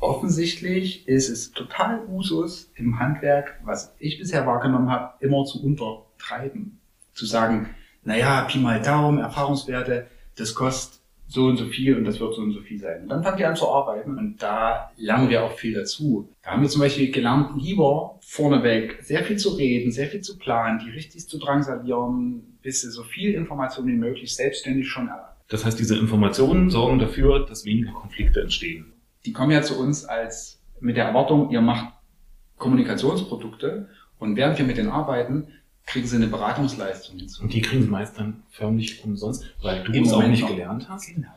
offensichtlich 0.00 1.06
ist 1.06 1.28
es 1.28 1.52
total 1.52 2.00
Usus 2.08 2.70
im 2.74 2.98
Handwerk, 2.98 3.60
was 3.64 3.94
ich 3.98 4.18
bisher 4.18 4.46
wahrgenommen 4.46 4.90
habe, 4.90 5.12
immer 5.20 5.44
zu 5.44 5.62
untertreiben. 5.62 6.80
Zu 7.14 7.26
sagen, 7.26 7.70
naja, 8.02 8.42
Pi 8.42 8.58
mal 8.58 8.80
Daumen, 8.80 9.18
Erfahrungswerte, 9.18 10.06
das 10.36 10.54
kostet 10.54 10.99
so 11.30 11.46
und 11.46 11.56
so 11.56 11.66
viel 11.66 11.96
und 11.96 12.04
das 12.04 12.18
wird 12.18 12.34
so 12.34 12.42
und 12.42 12.52
so 12.52 12.60
viel 12.60 12.80
sein. 12.80 13.02
Und 13.02 13.08
dann 13.08 13.22
fangen 13.22 13.38
wir 13.38 13.48
an 13.48 13.54
zu 13.54 13.68
arbeiten 13.68 14.18
und 14.18 14.42
da 14.42 14.90
lernen 14.96 15.30
wir 15.30 15.44
auch 15.44 15.52
viel 15.52 15.74
dazu. 15.74 16.28
Da 16.42 16.50
haben 16.50 16.62
wir 16.62 16.68
zum 16.68 16.80
Beispiel 16.80 17.12
gelernt, 17.12 17.50
lieber 17.56 18.18
vorneweg 18.20 18.98
sehr 19.02 19.22
viel 19.22 19.36
zu 19.36 19.50
reden, 19.50 19.92
sehr 19.92 20.08
viel 20.08 20.22
zu 20.22 20.38
planen, 20.38 20.80
die 20.84 20.90
richtig 20.90 21.28
zu 21.28 21.38
drangsalieren, 21.38 22.58
bis 22.62 22.80
sie 22.80 22.90
so 22.90 23.04
viel 23.04 23.34
Information 23.34 23.86
wie 23.86 23.92
möglich 23.92 24.34
selbstständig 24.34 24.88
schon 24.88 25.06
erlangen. 25.06 25.28
Das 25.48 25.64
heißt, 25.64 25.78
diese 25.78 25.96
Informationen 25.96 26.68
sorgen 26.68 26.98
dafür, 26.98 27.46
dass 27.46 27.64
weniger 27.64 27.92
Konflikte 27.92 28.40
entstehen. 28.40 28.92
Die 29.24 29.32
kommen 29.32 29.52
ja 29.52 29.62
zu 29.62 29.78
uns 29.78 30.04
als 30.04 30.60
mit 30.80 30.96
der 30.96 31.04
Erwartung, 31.04 31.50
ihr 31.50 31.60
macht 31.60 31.94
Kommunikationsprodukte 32.56 33.88
und 34.18 34.36
während 34.36 34.58
wir 34.58 34.64
mit 34.64 34.78
denen 34.78 34.90
arbeiten, 34.90 35.48
kriegen 35.86 36.06
sie 36.06 36.16
eine 36.16 36.28
Beratungsleistung 36.28 37.18
hinzu. 37.18 37.42
Und 37.42 37.52
die 37.52 37.60
kriegen 37.60 37.82
sie 37.82 37.88
meist 37.88 38.18
dann 38.18 38.42
förmlich 38.50 39.04
umsonst, 39.04 39.44
weil 39.62 39.82
du 39.84 39.92
Im 39.92 40.04
es 40.04 40.12
auch 40.12 40.22
nicht 40.26 40.46
gelernt 40.46 40.88
hast. 40.88 41.14
Genau. 41.14 41.28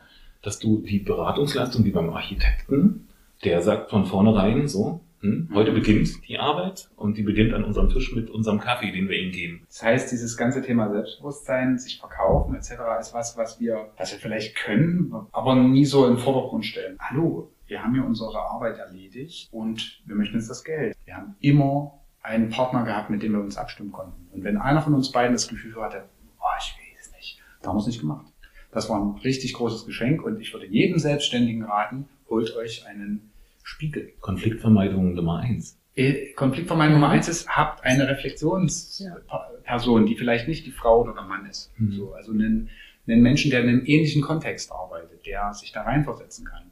dass 0.42 0.60
du 0.60 0.82
die 0.82 1.00
Beratungsleistung 1.00 1.86
wie 1.86 1.92
beim 1.92 2.10
Architekten, 2.10 3.08
der 3.44 3.62
sagt 3.62 3.90
von 3.90 4.06
vornherein 4.06 4.68
so, 4.68 5.00
hm, 5.22 5.50
heute 5.54 5.72
beginnt 5.72 6.28
die 6.28 6.38
Arbeit 6.38 6.90
und 6.98 7.18
die 7.18 7.24
beginnt 7.24 7.54
an 7.54 7.64
unserem 7.64 7.90
Tisch 7.90 8.14
mit 8.14 8.30
unserem 8.30 8.60
Kaffee, 8.60 8.92
den 8.92 9.08
wir 9.08 9.18
ihnen 9.18 9.32
geben. 9.32 9.62
Das 9.70 9.82
heißt, 9.82 10.12
dieses 10.12 10.36
ganze 10.36 10.62
Thema 10.62 10.92
Selbstbewusstsein, 10.92 11.80
sich 11.80 11.98
verkaufen 11.98 12.56
etc. 12.56 12.72
ist 13.00 13.14
was, 13.14 13.38
was 13.38 13.60
wir, 13.62 13.90
was 13.98 14.12
wir 14.12 14.20
vielleicht 14.20 14.56
können, 14.56 15.16
aber 15.32 15.56
nie 15.56 15.86
so 15.86 16.06
in 16.06 16.16
den 16.16 16.20
Vordergrund 16.20 16.66
stellen. 16.66 16.98
Hallo, 17.00 17.50
wir 17.68 17.82
haben 17.82 17.94
hier 17.94 18.06
unsere 18.06 18.38
Arbeit 18.38 18.78
erledigt 18.78 19.48
und 19.54 20.02
wir 20.06 20.16
möchten 20.16 20.36
jetzt 20.36 20.50
das 20.50 20.64
Geld. 20.66 20.96
Wir 21.06 21.16
haben 21.16 21.36
immer 21.40 22.03
einen 22.24 22.50
Partner 22.50 22.86
gehabt, 22.86 23.10
mit 23.10 23.22
dem 23.22 23.34
wir 23.34 23.42
uns 23.42 23.58
abstimmen 23.58 23.92
konnten. 23.92 24.28
Und 24.32 24.44
wenn 24.44 24.58
einer 24.58 24.82
von 24.82 24.96
uns 24.96 25.12
beiden 25.12 25.34
das 25.34 25.48
Gefühl 25.48 25.76
hatte, 25.82 26.06
oh, 26.40 26.46
ich 26.58 26.76
will 26.78 26.98
es 27.00 27.12
nicht, 27.12 27.40
da 27.62 27.70
haben 27.70 27.76
wir 27.76 27.82
es 27.82 27.88
nicht 27.88 28.00
gemacht. 28.00 28.26
Das 28.72 28.90
war 28.90 29.00
ein 29.00 29.20
richtig 29.24 29.54
großes 29.54 29.86
Geschenk 29.86 30.24
und 30.24 30.40
ich 30.40 30.52
würde 30.54 30.66
jedem 30.66 30.98
Selbstständigen 30.98 31.64
raten, 31.64 32.08
holt 32.28 32.56
euch 32.56 32.88
einen 32.88 33.32
Spiegel. 33.62 34.14
Konfliktvermeidung 34.20 35.14
Nummer 35.14 35.40
eins. 35.40 35.78
Äh, 35.96 36.34
Konfliktvermeidung 36.34 36.96
Nummer 36.96 37.10
eins 37.10 37.28
ist, 37.28 37.48
habt 37.50 37.84
eine 37.84 38.08
Reflexionsperson, 38.08 40.08
die 40.08 40.16
vielleicht 40.16 40.48
nicht 40.48 40.66
die 40.66 40.72
Frau 40.72 41.02
oder 41.02 41.14
der 41.14 41.24
Mann 41.24 41.46
ist. 41.46 41.72
Mhm. 41.78 41.92
So, 41.92 42.14
also 42.14 42.32
einen, 42.32 42.70
einen 43.06 43.22
Menschen, 43.22 43.52
der 43.52 43.62
in 43.62 43.70
einem 43.70 43.86
ähnlichen 43.86 44.24
Kontext 44.24 44.72
arbeitet, 44.72 45.26
der 45.28 45.54
sich 45.54 45.72
da 45.72 45.84
reinversetzen 45.84 46.46
kann. 46.46 46.72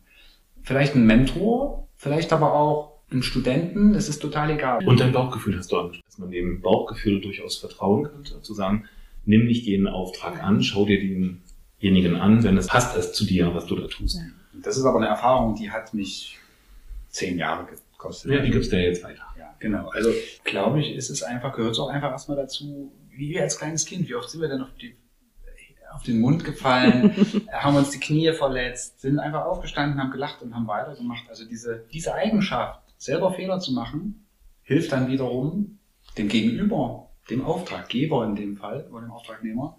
Vielleicht 0.63 0.95
ein 0.95 1.05
Mentor, 1.05 1.87
vielleicht 1.97 2.33
aber 2.33 2.53
auch 2.53 2.90
einen 3.11 3.23
Studenten, 3.23 3.93
das 3.93 4.09
ist 4.09 4.19
total 4.19 4.51
egal. 4.51 4.85
Und 4.87 4.99
dein 4.99 5.11
Bauchgefühl 5.11 5.57
hast 5.57 5.71
du 5.71 5.77
angesprochen, 5.77 6.05
dass 6.07 6.17
man 6.17 6.31
dem 6.31 6.61
Bauchgefühl 6.61 7.21
durchaus 7.21 7.57
vertrauen 7.57 8.03
könnte, 8.03 8.41
zu 8.41 8.53
sagen, 8.53 8.85
nimm 9.25 9.45
nicht 9.45 9.65
jeden 9.65 9.87
Auftrag 9.87 10.41
an, 10.43 10.63
schau 10.63 10.85
dir 10.85 10.99
denjenigen 10.99 12.15
an, 12.15 12.43
wenn 12.43 12.57
es 12.57 12.67
passt 12.67 12.95
es 12.97 13.13
zu 13.13 13.25
dir, 13.25 13.53
was 13.53 13.65
du 13.65 13.75
da 13.75 13.87
tust. 13.87 14.19
Das 14.53 14.77
ist 14.77 14.85
aber 14.85 14.97
eine 14.97 15.07
Erfahrung, 15.07 15.55
die 15.55 15.71
hat 15.71 15.93
mich 15.93 16.37
zehn 17.09 17.37
Jahre 17.37 17.65
gekostet. 17.65 18.31
Ja, 18.31 18.41
die 18.41 18.51
gibst 18.51 18.71
du 18.71 18.77
ja 18.77 18.83
jetzt 18.83 19.03
weiter. 19.03 19.23
Ja, 19.37 19.53
genau. 19.59 19.89
Also 19.89 20.11
glaube 20.43 20.81
ich, 20.81 20.95
ist 20.95 21.09
es 21.09 21.23
einfach, 21.23 21.53
gehört 21.53 21.73
es 21.73 21.79
auch 21.79 21.89
einfach 21.89 22.11
erstmal 22.11 22.37
dazu, 22.37 22.91
wie 23.09 23.29
wir 23.29 23.41
als 23.41 23.57
kleines 23.57 23.85
Kind, 23.85 24.07
wie 24.07 24.15
oft 24.15 24.29
sind 24.29 24.41
wir 24.41 24.49
denn 24.49 24.61
auf, 24.61 24.69
die, 24.81 24.95
auf 25.93 26.03
den 26.03 26.19
Mund 26.19 26.43
gefallen, 26.43 27.13
haben 27.51 27.75
uns 27.75 27.91
die 27.91 27.99
Knie 27.99 28.31
verletzt, 28.33 29.01
sind 29.01 29.19
einfach 29.19 29.45
aufgestanden, 29.45 29.99
haben 29.99 30.11
gelacht 30.11 30.41
und 30.41 30.55
haben 30.55 30.67
weitergemacht. 30.67 31.29
Also 31.29 31.45
diese, 31.45 31.85
diese 31.91 32.13
Eigenschaft, 32.13 32.81
selber 33.01 33.33
Fehler 33.33 33.59
zu 33.59 33.73
machen, 33.73 34.27
hilft 34.61 34.91
dann 34.91 35.09
wiederum 35.09 35.79
dem 36.17 36.27
Gegenüber, 36.27 37.09
dem 37.29 37.43
Auftraggeber 37.43 38.23
in 38.25 38.35
dem 38.35 38.57
Fall 38.57 38.87
oder 38.91 39.01
dem 39.01 39.11
Auftragnehmer, 39.11 39.77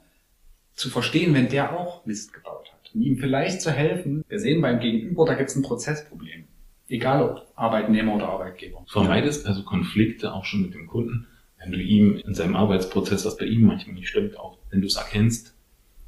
zu 0.74 0.90
verstehen, 0.90 1.32
wenn 1.32 1.48
der 1.48 1.78
auch 1.78 2.04
Mist 2.04 2.32
gebaut 2.32 2.72
hat. 2.72 2.94
und 2.94 3.02
ihm 3.02 3.18
vielleicht 3.18 3.62
zu 3.62 3.70
helfen. 3.70 4.24
Wir 4.28 4.40
sehen 4.40 4.60
beim 4.60 4.80
Gegenüber, 4.80 5.24
da 5.24 5.34
gibt 5.34 5.50
es 5.50 5.56
ein 5.56 5.62
Prozessproblem. 5.62 6.44
Egal 6.88 7.22
ob 7.22 7.46
Arbeitnehmer 7.54 8.16
oder 8.16 8.28
Arbeitgeber. 8.28 8.84
Vermeidest 8.88 9.46
also 9.46 9.62
Konflikte 9.62 10.34
auch 10.34 10.44
schon 10.44 10.62
mit 10.62 10.74
dem 10.74 10.88
Kunden, 10.88 11.26
wenn 11.58 11.72
du 11.72 11.78
ihm 11.78 12.16
in 12.16 12.34
seinem 12.34 12.56
Arbeitsprozess, 12.56 13.24
was 13.24 13.36
bei 13.36 13.44
ihm 13.44 13.62
manchmal 13.66 13.94
nicht 13.94 14.08
stimmt, 14.08 14.36
auch 14.36 14.58
wenn 14.70 14.80
du 14.80 14.88
es 14.88 14.96
erkennst, 14.96 15.54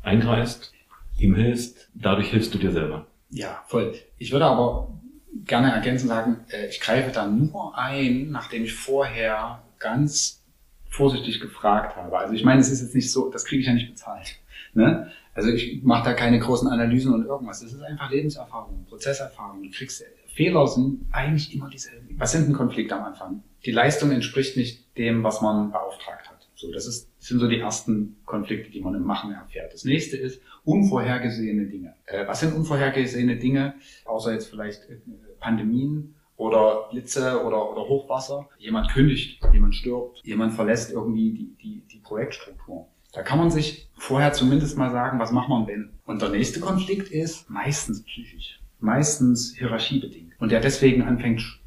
eingreifst, 0.02 0.72
ihm 1.18 1.36
hilfst, 1.36 1.90
dadurch 1.94 2.28
hilfst 2.28 2.52
du 2.54 2.58
dir 2.58 2.72
selber. 2.72 3.06
Ja, 3.30 3.62
voll. 3.68 3.94
Ich 4.18 4.32
würde 4.32 4.46
aber 4.46 5.00
gerne 5.44 5.72
ergänzen 5.72 6.08
sagen, 6.08 6.38
äh, 6.48 6.66
ich 6.68 6.80
greife 6.80 7.10
da 7.10 7.26
nur 7.26 7.76
ein, 7.76 8.30
nachdem 8.30 8.64
ich 8.64 8.74
vorher 8.74 9.62
ganz 9.78 10.42
vorsichtig 10.88 11.40
gefragt 11.40 11.96
habe. 11.96 12.16
Also 12.16 12.34
ich 12.34 12.44
meine, 12.44 12.60
es 12.60 12.70
ist 12.70 12.80
jetzt 12.80 12.94
nicht 12.94 13.10
so, 13.10 13.30
das 13.30 13.44
kriege 13.44 13.60
ich 13.60 13.66
ja 13.66 13.74
nicht 13.74 13.90
bezahlt. 13.90 14.36
Ne? 14.74 15.10
Also 15.34 15.50
ich 15.50 15.82
mache 15.82 16.04
da 16.04 16.14
keine 16.14 16.38
großen 16.38 16.68
Analysen 16.68 17.12
und 17.12 17.26
irgendwas. 17.26 17.62
Es 17.62 17.72
ist 17.72 17.82
einfach 17.82 18.10
Lebenserfahrung, 18.10 18.86
Prozesserfahrung. 18.88 19.62
Du 19.62 19.70
kriegst 19.70 20.04
Fehler 20.34 20.66
sind 20.66 21.06
eigentlich 21.12 21.54
immer 21.54 21.70
dieselben. 21.70 22.08
Was 22.18 22.32
sind 22.32 22.48
ein 22.48 22.54
Konflikt 22.54 22.92
am 22.92 23.04
Anfang? 23.04 23.42
Die 23.64 23.70
Leistung 23.70 24.10
entspricht 24.10 24.56
nicht 24.56 24.96
dem, 24.98 25.22
was 25.22 25.40
man 25.40 25.70
beauftragt 25.70 26.28
hat. 26.28 26.48
So, 26.56 26.72
das 26.72 26.86
ist, 26.86 27.08
das 27.24 27.30
sind 27.30 27.40
so 27.40 27.48
die 27.48 27.58
ersten 27.58 28.18
Konflikte, 28.26 28.70
die 28.70 28.82
man 28.82 28.94
im 28.94 29.02
Machen 29.02 29.32
erfährt. 29.32 29.72
Das 29.72 29.86
nächste 29.86 30.18
ist 30.18 30.42
unvorhergesehene 30.64 31.64
Dinge. 31.64 31.94
Äh, 32.04 32.26
was 32.26 32.40
sind 32.40 32.52
unvorhergesehene 32.52 33.36
Dinge, 33.36 33.76
außer 34.04 34.34
jetzt 34.34 34.50
vielleicht 34.50 34.90
äh, 34.90 34.98
Pandemien 35.40 36.16
oder 36.36 36.86
Blitze 36.90 37.42
oder, 37.42 37.72
oder 37.72 37.88
Hochwasser? 37.88 38.50
Jemand 38.58 38.90
kündigt, 38.90 39.40
jemand 39.54 39.74
stirbt, 39.74 40.20
jemand 40.22 40.52
verlässt 40.52 40.92
irgendwie 40.92 41.32
die, 41.32 41.56
die, 41.62 41.82
die 41.90 41.98
Projektstruktur. 42.00 42.88
Da 43.14 43.22
kann 43.22 43.38
man 43.38 43.50
sich 43.50 43.88
vorher 43.96 44.34
zumindest 44.34 44.76
mal 44.76 44.90
sagen, 44.90 45.18
was 45.18 45.32
macht 45.32 45.48
man 45.48 45.64
denn? 45.64 45.94
Und 46.04 46.20
der 46.20 46.28
nächste 46.28 46.60
Konflikt 46.60 47.10
ist 47.10 47.48
meistens 47.48 48.02
psychisch, 48.02 48.60
meistens 48.80 49.54
hierarchiebedingt. 49.56 50.34
Und 50.40 50.52
der 50.52 50.60
deswegen 50.60 51.00
anfängt 51.00 51.58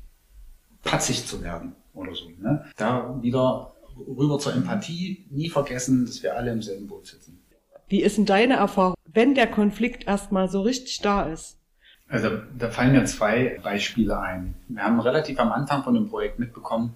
patzig 0.83 1.25
zu 1.25 1.41
werden 1.41 1.73
oder 1.95 2.13
so. 2.13 2.29
Ne? 2.29 2.63
Da 2.77 3.17
wieder 3.23 3.73
rüber 4.07 4.39
zur 4.39 4.53
Empathie, 4.53 5.25
nie 5.29 5.49
vergessen, 5.49 6.05
dass 6.05 6.23
wir 6.23 6.35
alle 6.35 6.51
im 6.51 6.61
selben 6.61 6.87
Boot 6.87 7.07
sitzen. 7.07 7.39
Wie 7.87 8.01
ist 8.01 8.17
denn 8.17 8.25
deine 8.25 8.55
Erfahrung, 8.55 8.95
wenn 9.05 9.33
der 9.33 9.47
Konflikt 9.47 10.07
erstmal 10.07 10.49
so 10.49 10.61
richtig 10.61 10.99
da 11.01 11.23
ist? 11.23 11.57
Also 12.09 12.29
da 12.57 12.69
fallen 12.69 12.93
mir 12.93 13.05
zwei 13.05 13.59
Beispiele 13.63 14.19
ein. 14.19 14.55
Wir 14.67 14.83
haben 14.83 14.99
relativ 14.99 15.39
am 15.39 15.51
Anfang 15.51 15.83
von 15.83 15.93
dem 15.93 16.09
Projekt 16.09 16.39
mitbekommen, 16.39 16.95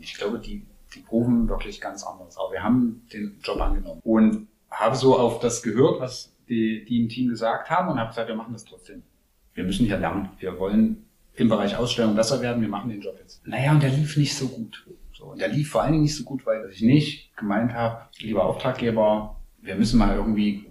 ich 0.00 0.14
glaube, 0.14 0.38
die, 0.38 0.66
die 0.94 1.00
proben 1.00 1.48
wirklich 1.48 1.80
ganz 1.80 2.02
anders. 2.04 2.36
Aber 2.38 2.52
wir 2.52 2.62
haben 2.62 3.02
den 3.12 3.38
Job 3.42 3.60
angenommen 3.60 4.00
und 4.02 4.48
habe 4.70 4.96
so 4.96 5.18
auf 5.18 5.40
das 5.40 5.62
gehört, 5.62 6.00
was 6.00 6.32
die, 6.48 6.84
die 6.84 7.02
im 7.02 7.08
Team 7.08 7.28
gesagt 7.28 7.70
haben 7.70 7.88
und 7.88 7.98
habe 7.98 8.10
gesagt, 8.10 8.28
wir 8.28 8.36
machen 8.36 8.52
das 8.52 8.64
trotzdem. 8.64 9.02
Wir 9.54 9.64
müssen 9.64 9.86
hier 9.86 9.98
lernen. 9.98 10.30
Wir 10.38 10.58
wollen 10.58 11.04
im 11.34 11.48
Bereich 11.48 11.76
Ausstellung 11.76 12.14
besser 12.14 12.40
werden. 12.40 12.62
Wir 12.62 12.68
machen 12.68 12.90
den 12.90 13.00
Job 13.00 13.16
jetzt. 13.18 13.46
Naja, 13.46 13.72
und 13.72 13.82
der 13.82 13.90
lief 13.90 14.16
nicht 14.16 14.34
so 14.34 14.48
gut. 14.48 14.86
So, 15.16 15.24
und 15.26 15.40
der 15.40 15.48
lief 15.48 15.70
vor 15.70 15.82
allen 15.82 15.92
Dingen 15.92 16.02
nicht 16.02 16.16
so 16.16 16.24
gut, 16.24 16.44
weil 16.44 16.68
ich 16.70 16.82
nicht 16.82 17.34
gemeint 17.36 17.72
habe, 17.72 18.02
lieber 18.18 18.44
Auftraggeber, 18.44 19.40
wir 19.62 19.74
müssen 19.74 19.98
mal 19.98 20.14
irgendwie 20.14 20.66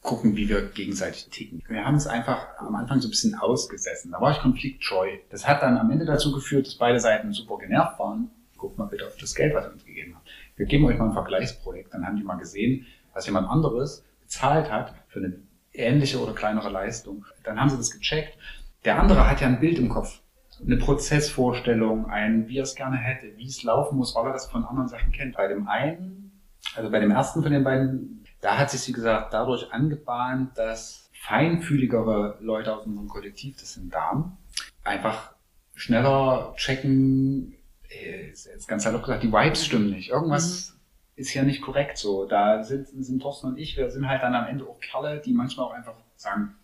gucken, 0.00 0.36
wie 0.36 0.48
wir 0.48 0.68
gegenseitig 0.68 1.28
ticken. 1.28 1.62
Wir 1.68 1.84
haben 1.84 1.96
es 1.96 2.06
einfach 2.06 2.46
am 2.58 2.74
Anfang 2.76 3.00
so 3.00 3.08
ein 3.08 3.10
bisschen 3.10 3.34
ausgesessen. 3.34 4.12
Da 4.12 4.20
war 4.22 4.32
ich 4.32 4.38
konfliktscheu. 4.38 5.18
Das 5.30 5.46
hat 5.46 5.62
dann 5.62 5.76
am 5.76 5.90
Ende 5.90 6.06
dazu 6.06 6.32
geführt, 6.32 6.66
dass 6.66 6.76
beide 6.76 6.98
Seiten 6.98 7.32
super 7.32 7.58
genervt 7.58 7.98
waren. 7.98 8.30
Guckt 8.56 8.78
mal 8.78 8.86
bitte 8.86 9.06
auf 9.06 9.16
das 9.18 9.34
Geld, 9.34 9.54
was 9.54 9.66
er 9.66 9.72
uns 9.72 9.84
gegeben 9.84 10.14
hat. 10.14 10.22
Wir 10.56 10.64
geben 10.64 10.86
euch 10.86 10.98
mal 10.98 11.06
ein 11.06 11.12
Vergleichsprojekt. 11.12 11.92
Dann 11.92 12.06
haben 12.06 12.16
die 12.16 12.22
mal 12.22 12.36
gesehen, 12.36 12.86
was 13.12 13.26
jemand 13.26 13.48
anderes 13.48 14.02
bezahlt 14.22 14.70
hat 14.70 14.94
für 15.08 15.18
eine 15.18 15.34
ähnliche 15.74 16.22
oder 16.22 16.32
kleinere 16.32 16.70
Leistung. 16.70 17.26
Dann 17.42 17.60
haben 17.60 17.68
sie 17.68 17.76
das 17.76 17.90
gecheckt. 17.90 18.38
Der 18.86 18.98
andere 18.98 19.28
hat 19.28 19.42
ja 19.42 19.46
ein 19.46 19.60
Bild 19.60 19.78
im 19.78 19.90
Kopf. 19.90 20.20
Eine 20.64 20.76
Prozessvorstellung, 20.76 22.06
ein, 22.06 22.48
wie 22.48 22.58
er 22.58 22.62
es 22.62 22.74
gerne 22.74 22.96
hätte, 22.96 23.36
wie 23.36 23.46
es 23.46 23.62
laufen 23.62 23.96
muss, 23.96 24.14
weil 24.14 24.26
er 24.26 24.32
das 24.32 24.46
von 24.46 24.64
anderen 24.64 24.88
Sachen 24.88 25.12
kennt. 25.12 25.36
Bei 25.36 25.48
dem 25.48 25.68
einen, 25.68 26.40
also 26.76 26.90
bei 26.90 27.00
dem 27.00 27.10
ersten 27.10 27.42
von 27.42 27.52
den 27.52 27.64
beiden 27.64 28.24
da 28.44 28.58
hat 28.58 28.70
sich, 28.70 28.86
wie 28.86 28.92
gesagt, 28.92 29.32
dadurch 29.32 29.72
angebahnt, 29.72 30.58
dass 30.58 31.10
feinfühligere 31.12 32.36
Leute 32.40 32.76
aus 32.76 32.84
unserem 32.84 33.08
Kollektiv, 33.08 33.56
das 33.58 33.72
sind 33.72 33.92
Damen, 33.92 34.36
einfach 34.84 35.34
schneller 35.74 36.52
checken, 36.56 37.54
äh, 37.88 38.28
jetzt 38.28 38.68
ganz 38.68 38.84
salopp 38.84 39.02
gesagt, 39.02 39.22
die 39.22 39.32
Vibes 39.32 39.64
stimmen 39.64 39.88
nicht. 39.88 40.10
Irgendwas 40.10 40.74
mhm. 40.74 40.80
ist 41.16 41.32
ja 41.32 41.42
nicht 41.42 41.62
korrekt 41.62 41.96
so. 41.96 42.26
Da 42.26 42.62
sind, 42.62 42.88
sind 42.88 43.22
Thorsten 43.22 43.46
und 43.46 43.58
ich, 43.58 43.78
wir 43.78 43.90
sind 43.90 44.06
halt 44.06 44.22
dann 44.22 44.34
am 44.34 44.46
Ende 44.46 44.66
auch 44.66 44.78
Kerle, 44.78 45.22
die 45.24 45.32
manchmal 45.32 45.66
auch 45.66 45.72
einfach 45.72 45.94
sagen, 46.16 46.54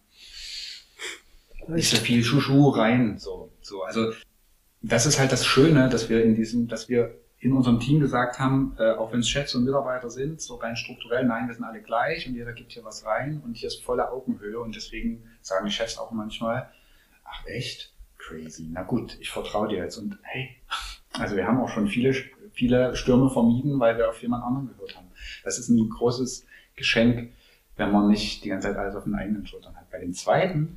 nicht 1.69 1.91
so 1.91 1.97
viel 1.97 2.23
Schuschu 2.25 2.69
rein, 2.71 3.19
so, 3.19 3.51
so. 3.61 3.83
Also, 3.83 4.13
das 4.83 5.07
ist 5.07 5.19
halt 5.19 5.33
das 5.33 5.47
Schöne, 5.47 5.89
dass 5.89 6.09
wir 6.09 6.25
in 6.25 6.35
diesem, 6.35 6.69
dass 6.69 6.89
wir 6.89 7.15
in 7.41 7.53
unserem 7.53 7.81
Team 7.81 8.01
gesagt 8.01 8.39
haben, 8.39 8.77
äh, 8.79 8.93
auch 8.93 9.13
wenn 9.13 9.21
es 9.21 9.29
Chefs 9.29 9.55
und 9.55 9.65
Mitarbeiter 9.65 10.11
sind, 10.11 10.41
so 10.43 10.57
rein 10.57 10.77
strukturell, 10.77 11.25
nein, 11.25 11.49
wir 11.49 11.55
sind 11.55 11.65
alle 11.65 11.81
gleich 11.81 12.29
und 12.29 12.35
jeder 12.35 12.53
gibt 12.53 12.73
hier 12.73 12.85
was 12.85 13.07
rein 13.07 13.41
und 13.45 13.55
hier 13.55 13.69
ist 13.69 13.83
volle 13.83 14.11
Augenhöhe 14.11 14.61
und 14.61 14.77
deswegen 14.77 15.25
sagen 15.41 15.65
die 15.65 15.73
Chefs 15.73 15.97
auch 15.97 16.11
manchmal, 16.13 16.71
ach 17.25 17.47
echt, 17.47 17.95
crazy, 18.19 18.69
na 18.71 18.83
gut, 18.83 19.17
ich 19.21 19.31
vertraue 19.31 19.69
dir 19.69 19.79
jetzt 19.79 19.97
und 19.97 20.19
hey, 20.23 20.51
also 21.19 21.35
wir 21.35 21.47
haben 21.47 21.61
auch 21.61 21.71
schon 21.71 21.89
viele, 21.89 22.13
viele 22.53 22.95
Stürme 22.95 23.31
vermieden, 23.31 23.81
weil 23.81 23.97
wir 23.97 24.11
auf 24.11 24.21
jemand 24.21 24.45
anderen 24.45 24.69
gehört 24.69 24.97
haben. 24.97 25.09
Das 25.43 25.59
ist 25.59 25.71
ein 25.71 25.89
großes 25.89 26.47
Geschenk, 26.77 27.33
wenn 27.77 27.91
man 27.91 28.09
nicht 28.09 28.45
die 28.45 28.51
ganze 28.51 28.69
Zeit 28.69 28.77
alles 28.77 28.95
auf 28.95 29.05
den 29.05 29.15
eigenen 29.15 29.47
Schultern 29.47 29.75
hat. 29.77 29.91
Bei 29.91 29.99
dem 29.99 30.13
zweiten, 30.13 30.77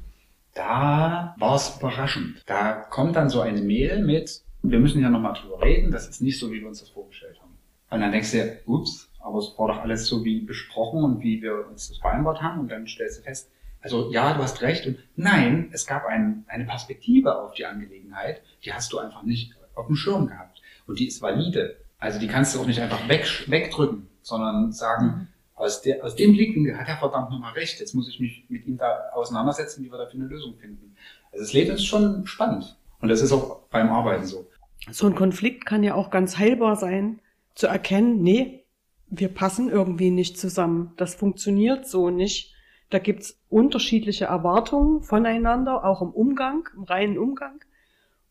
da 0.53 1.35
war 1.37 1.55
es 1.55 1.77
überraschend. 1.77 2.41
Da 2.45 2.73
kommt 2.73 3.15
dann 3.15 3.29
so 3.29 3.41
eine 3.41 3.61
Mail 3.61 4.03
mit, 4.03 4.41
wir 4.61 4.79
müssen 4.79 5.01
ja 5.01 5.09
nochmal 5.09 5.33
drüber 5.33 5.61
reden, 5.61 5.91
das 5.91 6.07
ist 6.07 6.21
nicht 6.21 6.39
so, 6.39 6.51
wie 6.51 6.61
wir 6.61 6.67
uns 6.67 6.79
das 6.79 6.89
vorgestellt 6.89 7.39
haben. 7.41 7.57
Und 7.89 8.01
dann 8.01 8.11
denkst 8.11 8.31
du 8.31 8.37
dir, 8.37 8.59
ups, 8.65 9.09
aber 9.19 9.39
es 9.39 9.53
war 9.57 9.67
doch 9.67 9.79
alles 9.79 10.07
so 10.07 10.23
wie 10.23 10.41
besprochen 10.41 11.03
und 11.03 11.21
wie 11.21 11.41
wir 11.41 11.67
uns 11.67 11.89
das 11.89 11.97
vereinbart 11.97 12.41
haben 12.41 12.59
und 12.61 12.69
dann 12.69 12.87
stellst 12.87 13.19
du 13.19 13.23
fest, 13.23 13.49
also 13.81 14.11
ja, 14.11 14.33
du 14.33 14.41
hast 14.41 14.61
recht 14.61 14.87
und 14.87 14.97
nein, 15.15 15.69
es 15.73 15.85
gab 15.85 16.05
ein, 16.05 16.45
eine 16.47 16.65
Perspektive 16.65 17.37
auf 17.37 17.53
die 17.53 17.65
Angelegenheit, 17.65 18.41
die 18.63 18.73
hast 18.73 18.93
du 18.93 18.99
einfach 18.99 19.23
nicht 19.23 19.53
auf 19.75 19.87
dem 19.87 19.95
Schirm 19.95 20.27
gehabt 20.27 20.61
und 20.87 20.99
die 20.99 21.07
ist 21.07 21.21
valide. 21.21 21.77
Also 21.99 22.19
die 22.19 22.27
kannst 22.27 22.55
du 22.55 22.59
auch 22.59 22.65
nicht 22.65 22.79
einfach 22.79 23.07
weg, 23.07 23.25
wegdrücken, 23.47 24.07
sondern 24.21 24.71
sagen, 24.71 25.05
mhm. 25.05 25.27
Aus, 25.55 25.81
der, 25.81 26.03
aus 26.03 26.15
dem 26.15 26.33
Blickwinkel 26.33 26.77
hat 26.77 26.87
er 26.87 26.97
verdammt 26.97 27.29
nochmal 27.29 27.53
recht, 27.53 27.79
jetzt 27.79 27.93
muss 27.93 28.09
ich 28.09 28.19
mich 28.19 28.45
mit 28.49 28.65
ihm 28.65 28.77
da 28.77 29.09
auseinandersetzen, 29.13 29.83
wie 29.83 29.91
wir 29.91 29.97
dafür 29.97 30.19
eine 30.19 30.29
Lösung 30.29 30.55
finden. 30.57 30.95
Also 31.31 31.43
das 31.43 31.53
Leben 31.53 31.71
ist 31.71 31.85
schon 31.85 32.25
spannend 32.25 32.77
und 32.99 33.09
das 33.09 33.21
ist 33.21 33.31
auch 33.31 33.61
beim 33.69 33.89
Arbeiten 33.89 34.25
so 34.25 34.47
so 34.91 35.07
ein 35.07 35.15
Konflikt 35.15 35.65
kann 35.65 35.83
ja 35.83 35.95
auch 35.95 36.09
ganz 36.09 36.37
heilbar 36.37 36.75
sein, 36.75 37.19
zu 37.55 37.67
erkennen, 37.67 38.21
nee, 38.21 38.65
wir 39.07 39.29
passen 39.29 39.69
irgendwie 39.69 40.09
nicht 40.09 40.37
zusammen. 40.37 40.91
Das 40.97 41.15
funktioniert 41.15 41.87
so 41.87 42.09
nicht. 42.09 42.53
Da 42.89 42.99
gibt's 42.99 43.39
unterschiedliche 43.49 44.25
Erwartungen 44.25 45.01
voneinander, 45.01 45.85
auch 45.85 46.01
im 46.01 46.09
Umgang, 46.09 46.67
im 46.75 46.83
reinen 46.83 47.17
Umgang. 47.17 47.63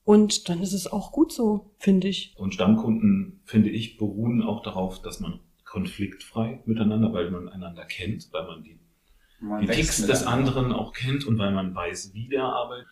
Und 0.05 0.49
dann 0.49 0.61
ist 0.61 0.73
es 0.73 0.91
auch 0.91 1.13
gut 1.13 1.33
so, 1.33 1.73
finde 1.79 2.09
ich. 2.09 2.35
Und 2.37 2.55
Stammkunden, 2.55 3.41
finde 3.45 3.71
ich, 3.71 3.97
beruhen 3.97 4.43
auch 4.43 4.63
darauf, 4.63 5.01
dass 5.01 5.21
man 5.21 5.41
konfliktfrei 5.73 6.61
miteinander, 6.67 7.15
weil 7.15 7.31
man 7.31 7.49
einander 7.49 7.87
kennt, 7.87 8.29
weil 8.31 8.45
man 8.47 8.63
die, 8.63 8.79
man 9.41 9.63
die 9.63 9.69
Ticks 9.69 10.07
des 10.07 10.27
anderen 10.27 10.71
auch 10.71 10.93
kennt 10.93 11.27
und 11.27 11.39
weil 11.39 11.51
man 11.51 11.75
weiß, 11.75 12.13
wie 12.13 12.29
der 12.29 12.45
arbeitet, 12.45 12.89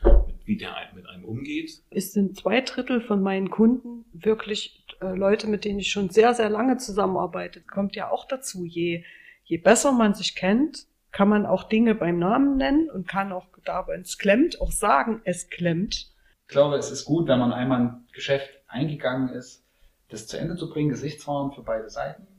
wie 0.46 0.56
der 0.56 0.75
mit 0.94 1.06
einem 1.06 1.26
umgeht. 1.26 1.82
Es 1.90 2.14
sind 2.14 2.38
zwei 2.38 2.62
Drittel 2.62 3.02
von 3.02 3.22
meinen 3.22 3.50
Kunden 3.50 4.06
wirklich 4.14 4.87
äh, 5.02 5.14
Leute, 5.14 5.46
mit 5.46 5.66
denen 5.66 5.78
ich 5.78 5.90
schon 5.90 6.08
sehr, 6.08 6.32
sehr 6.32 6.49
lange 6.49 6.78
zusammenarbeite. 6.78 7.60
Kommt 7.60 7.96
ja 7.96 8.10
auch 8.10 8.26
dazu, 8.26 8.64
je, 8.64 9.04
je 9.44 9.58
besser 9.58 9.92
man 9.92 10.14
sich 10.14 10.34
kennt, 10.34 10.87
kann 11.12 11.28
man 11.28 11.44
auch 11.44 11.64
Dinge 11.64 11.94
beim 11.94 12.18
Namen 12.18 12.56
nennen 12.56 12.88
und 12.88 13.06
kann 13.06 13.30
auch 13.30 13.49
da, 13.66 13.87
wenn 13.88 14.00
es 14.00 14.16
klemmt, 14.16 14.58
auch 14.58 14.72
sagen, 14.72 15.20
es 15.25 15.50
klemmt. 15.50 16.14
Ich 16.49 16.52
glaube, 16.52 16.76
es 16.76 16.90
ist 16.90 17.04
gut, 17.04 17.28
wenn 17.28 17.40
man 17.40 17.52
einmal 17.52 17.80
ein 17.80 18.06
Geschäft 18.14 18.49
eingegangen 18.68 19.28
ist, 19.28 19.66
das 20.08 20.26
zu 20.26 20.38
Ende 20.38 20.56
zu 20.56 20.70
bringen, 20.70 20.88
gesichtswahrend 20.88 21.54
für 21.54 21.62
beide 21.62 21.90
Seiten 21.90 22.29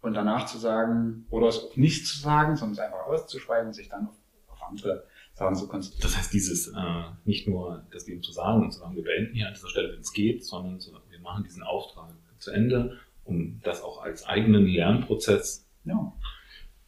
und 0.00 0.14
danach 0.14 0.46
zu 0.46 0.58
sagen, 0.58 1.26
oder 1.30 1.48
es 1.48 1.58
auch 1.58 1.76
nicht 1.76 2.06
zu 2.06 2.18
sagen, 2.18 2.56
sondern 2.56 2.72
es 2.72 2.78
einfach 2.78 3.06
auszuschweigen 3.06 3.68
und 3.68 3.74
sich 3.74 3.88
dann 3.88 4.08
auf, 4.08 4.14
auf 4.48 4.62
andere 4.68 5.04
Sachen 5.34 5.54
zu 5.56 5.68
konzentrieren. 5.68 6.02
Das 6.02 6.16
heißt, 6.16 6.32
dieses 6.32 6.68
äh, 6.68 7.04
nicht 7.24 7.48
nur 7.48 7.84
das 7.90 8.06
Leben 8.06 8.22
zu 8.22 8.32
sagen 8.32 8.62
und 8.62 8.72
zu 8.72 8.80
sagen, 8.80 8.94
wir 8.94 9.04
beenden 9.04 9.34
hier 9.34 9.48
an 9.48 9.54
dieser 9.54 9.68
Stelle, 9.68 9.92
wenn 9.92 10.00
es 10.00 10.12
geht, 10.12 10.44
sondern 10.44 10.80
zu, 10.80 10.92
wir 11.08 11.20
machen 11.20 11.44
diesen 11.44 11.62
Auftrag 11.62 12.10
zu 12.38 12.50
Ende, 12.50 12.98
um 13.24 13.60
das 13.62 13.82
auch 13.82 14.02
als 14.02 14.26
eigenen 14.26 14.66
Lernprozess 14.66 15.66
ja. 15.84 16.12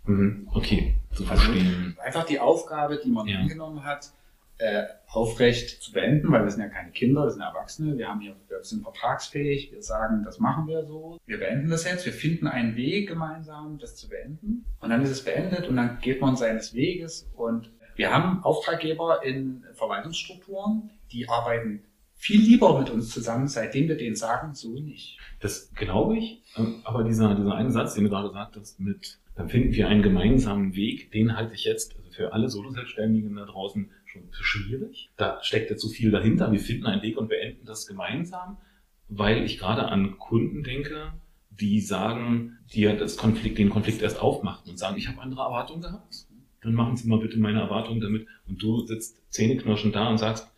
Mhm. 0.05 0.49
okay, 0.53 0.97
zu 1.13 1.25
also 1.25 1.35
verstehen. 1.35 1.97
einfach 2.03 2.25
die 2.25 2.39
Aufgabe, 2.39 3.01
die 3.03 3.11
man 3.11 3.27
ja. 3.27 3.39
angenommen 3.39 3.85
hat, 3.85 4.13
äh, 4.59 4.85
aufrecht 5.07 5.83
zu 5.83 5.93
beenden, 5.93 6.31
weil 6.31 6.45
wir 6.45 6.51
sind 6.51 6.61
ja 6.61 6.69
keine 6.69 6.91
Kinder, 6.91 7.25
wir 7.25 7.31
sind 7.31 7.43
Erwachsene, 7.43 7.97
wir 7.97 8.09
haben 8.09 8.21
hier, 8.21 8.37
wir 8.61 8.65
sind 8.65 8.83
vertragsfähig, 8.83 9.73
wir 9.73 9.83
sagen, 9.83 10.23
das 10.25 10.39
machen 10.39 10.67
wir 10.69 10.85
so. 10.85 11.19
Wir 11.27 11.39
beenden 11.39 11.71
das 11.71 11.85
jetzt, 11.85 12.05
wir 12.05 12.13
finden 12.13 12.47
einen 12.47 12.77
Weg 12.77 13.09
gemeinsam, 13.09 13.79
das 13.79 13.97
zu 13.97 14.09
beenden. 14.09 14.67
Und 14.81 14.91
dann 14.91 15.03
ist 15.03 15.11
es 15.11 15.25
beendet 15.25 15.67
und 15.69 15.77
dann 15.77 15.99
geht 16.01 16.21
man 16.21 16.37
seines 16.37 16.75
Weges 16.75 17.29
und 17.35 17.71
wir 17.97 18.13
haben 18.13 18.43
Auftraggeber 18.45 19.23
in 19.25 19.65
Verwaltungsstrukturen, 19.75 20.91
die 21.13 21.29
arbeiten 21.29 21.83
viel 22.15 22.41
lieber 22.41 22.79
mit 22.79 22.91
uns 22.91 23.11
zusammen, 23.11 23.49
seitdem 23.49 23.89
wir 23.89 23.97
denen 23.97 24.15
sagen, 24.15 24.55
so 24.55 24.79
nicht. 24.79 25.19
Das 25.41 25.73
glaube 25.75 26.19
ich, 26.19 26.43
aber 26.85 27.03
dieser, 27.03 27.35
dieser 27.35 27.55
eine 27.55 27.71
Satz, 27.71 27.95
den 27.95 28.05
du 28.05 28.11
gerade 28.11 28.31
sagtest, 28.31 28.79
mit, 28.79 29.19
dann 29.37 29.49
finden 29.49 29.73
wir 29.73 29.89
einen 29.89 30.03
gemeinsamen 30.03 30.75
Weg, 30.77 31.11
den 31.13 31.35
halte 31.35 31.55
ich 31.55 31.65
jetzt 31.65 31.97
für 32.11 32.35
alle 32.35 32.51
Solo-Selbstständigen 32.51 33.35
da 33.37 33.47
draußen 33.47 33.91
schon 34.13 34.29
schwierig. 34.33 35.11
Da 35.17 35.43
steckt 35.43 35.71
jetzt 35.71 35.83
so 35.83 35.89
viel 35.89 36.11
dahinter. 36.11 36.51
Wir 36.53 36.61
finden 36.61 36.87
einen 36.87 37.03
Weg 37.03 37.17
und 37.17 37.29
beenden 37.29 37.65
das 37.67 37.87
gemeinsam, 37.87 38.59
weil 39.09 39.45
ich 39.45 39.59
gerade 39.59 39.89
an 39.89 40.19
Kunden 40.19 40.63
denke, 40.63 41.13
die 41.51 41.81
sagen, 41.81 42.59
die 42.73 42.83
ja 42.83 42.95
das 42.95 43.17
Konflikt, 43.17 43.59
den 43.59 43.71
Konflikt 43.71 44.03
erst 44.03 44.21
aufmachen 44.21 44.71
und 44.71 44.79
sagen, 44.79 44.97
ich 44.97 45.09
habe 45.09 45.21
andere 45.21 45.43
Erwartungen 45.43 45.83
gehabt. 45.83 46.27
Dann 46.63 46.75
machen 46.75 46.97
Sie 46.97 47.09
mal 47.09 47.19
bitte 47.19 47.39
meine 47.39 47.61
Erwartungen 47.61 48.01
damit. 48.01 48.27
Und 48.47 48.63
du 48.63 48.87
sitzt 48.87 49.21
zähneknirschend 49.31 49.95
da 49.95 50.09
und 50.09 50.19
sagst, 50.19 50.51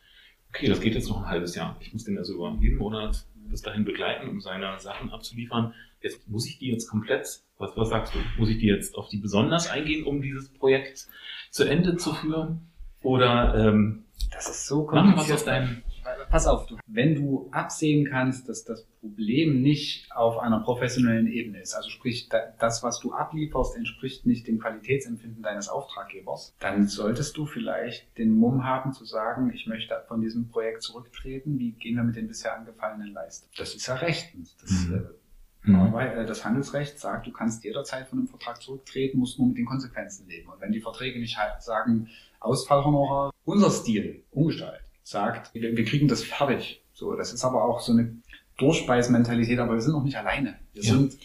okay, 0.48 0.68
das 0.68 0.80
geht 0.80 0.94
jetzt 0.94 1.08
noch 1.08 1.18
ein 1.18 1.28
halbes 1.28 1.54
Jahr. 1.54 1.76
Ich 1.80 1.92
muss 1.92 2.04
den 2.04 2.18
also 2.18 2.34
über 2.34 2.56
jeden 2.60 2.78
Monat 2.78 3.24
bis 3.34 3.62
dahin 3.62 3.84
begleiten, 3.84 4.28
um 4.28 4.40
seine 4.40 4.78
Sachen 4.80 5.10
abzuliefern. 5.10 5.74
Jetzt 6.00 6.28
muss 6.28 6.46
ich 6.48 6.58
die 6.58 6.70
jetzt 6.70 6.88
komplett, 6.88 7.40
was, 7.58 7.76
was 7.76 7.88
sagst 7.88 8.14
du, 8.14 8.18
muss 8.38 8.48
ich 8.48 8.58
die 8.58 8.66
jetzt 8.66 8.96
auf 8.96 9.08
die 9.08 9.18
besonders 9.18 9.70
eingehen, 9.70 10.04
um 10.04 10.20
dieses 10.20 10.48
Projekt 10.48 11.06
zu 11.50 11.64
Ende 11.64 11.96
zu 11.96 12.12
führen? 12.12 12.71
Oder 13.02 13.54
ähm, 13.54 14.04
Das 14.32 14.48
ist 14.48 14.66
so 14.66 14.84
kompliziert. 14.86 15.36
aus 15.38 15.44
deinem 15.44 15.82
Pass 16.30 16.46
auf, 16.46 16.66
du, 16.66 16.78
wenn 16.86 17.14
du 17.14 17.48
absehen 17.52 18.08
kannst, 18.10 18.48
dass 18.48 18.64
das 18.64 18.84
Problem 19.00 19.60
nicht 19.60 20.10
auf 20.12 20.38
einer 20.38 20.60
professionellen 20.60 21.26
Ebene 21.26 21.60
ist, 21.60 21.74
also 21.74 21.90
sprich, 21.90 22.28
da, 22.30 22.38
das, 22.58 22.82
was 22.82 23.00
du 23.00 23.12
ablieferst, 23.12 23.76
entspricht 23.76 24.24
nicht 24.26 24.46
dem 24.48 24.58
Qualitätsempfinden 24.58 25.42
deines 25.42 25.68
Auftraggebers, 25.68 26.54
dann 26.58 26.86
solltest 26.88 27.36
du 27.36 27.44
vielleicht 27.46 28.16
den 28.18 28.30
Mumm 28.34 28.64
haben 28.64 28.92
zu 28.94 29.04
sagen, 29.04 29.52
ich 29.54 29.66
möchte 29.66 29.94
von 30.08 30.20
diesem 30.22 30.48
Projekt 30.48 30.82
zurücktreten, 30.82 31.58
wie 31.58 31.72
gehen 31.72 31.96
wir 31.96 32.02
mit 32.02 32.16
den 32.16 32.28
bisher 32.28 32.56
angefallenen 32.56 33.12
Leistungen? 33.12 33.52
Das 33.58 33.74
ist 33.74 33.86
ja 33.86 33.94
rechtens. 33.96 34.56
Das, 34.56 34.70
Mhm. 34.70 34.94
äh, 34.94 35.70
Mhm. 35.70 35.92
weil 35.92 36.18
äh, 36.18 36.26
das 36.26 36.44
Handelsrecht 36.44 36.98
sagt, 36.98 37.26
du 37.26 37.30
kannst 37.32 37.62
jederzeit 37.62 38.08
von 38.08 38.18
einem 38.18 38.28
Vertrag 38.28 38.60
zurücktreten, 38.60 39.18
musst 39.18 39.38
nur 39.38 39.48
mit 39.48 39.58
den 39.58 39.66
Konsequenzen 39.66 40.26
leben. 40.28 40.48
Und 40.48 40.60
wenn 40.60 40.72
die 40.72 40.80
Verträge 40.80 41.20
nicht 41.20 41.36
halt 41.38 41.62
sagen, 41.62 42.08
Ausfallhonorar, 42.44 43.30
unser 43.44 43.70
Stil, 43.70 44.24
umgestaltet, 44.30 44.82
sagt, 45.02 45.54
wir, 45.54 45.76
wir 45.76 45.84
kriegen 45.84 46.08
das 46.08 46.22
fertig. 46.22 46.82
So, 46.92 47.14
das 47.16 47.32
ist 47.32 47.44
aber 47.44 47.64
auch 47.64 47.80
so 47.80 47.92
eine 47.92 48.16
Durchbeißmentalität, 48.58 49.58
aber 49.58 49.74
wir 49.74 49.80
sind 49.80 49.92
noch 49.92 50.04
nicht 50.04 50.16
alleine. 50.16 50.58
Wir 50.72 50.82
Ja. 50.82 50.92
sind, 50.92 51.16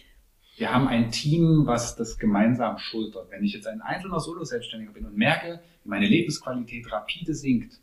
wir 0.58 0.74
haben 0.74 0.88
ein 0.88 1.12
Team, 1.12 1.64
was 1.66 1.96
das 1.96 2.18
gemeinsam 2.18 2.78
schultert. 2.80 3.30
Wenn 3.30 3.44
ich 3.44 3.54
jetzt 3.54 3.68
ein 3.68 3.82
einzelner 3.82 4.20
Solo-Selbstständiger 4.20 4.92
bin 4.94 5.06
und 5.06 5.16
merke, 5.16 5.60
wie 5.84 5.90
meine 5.90 6.08
Lebensqualität 6.08 6.92
rapide 6.92 7.34
sinkt, 7.36 7.80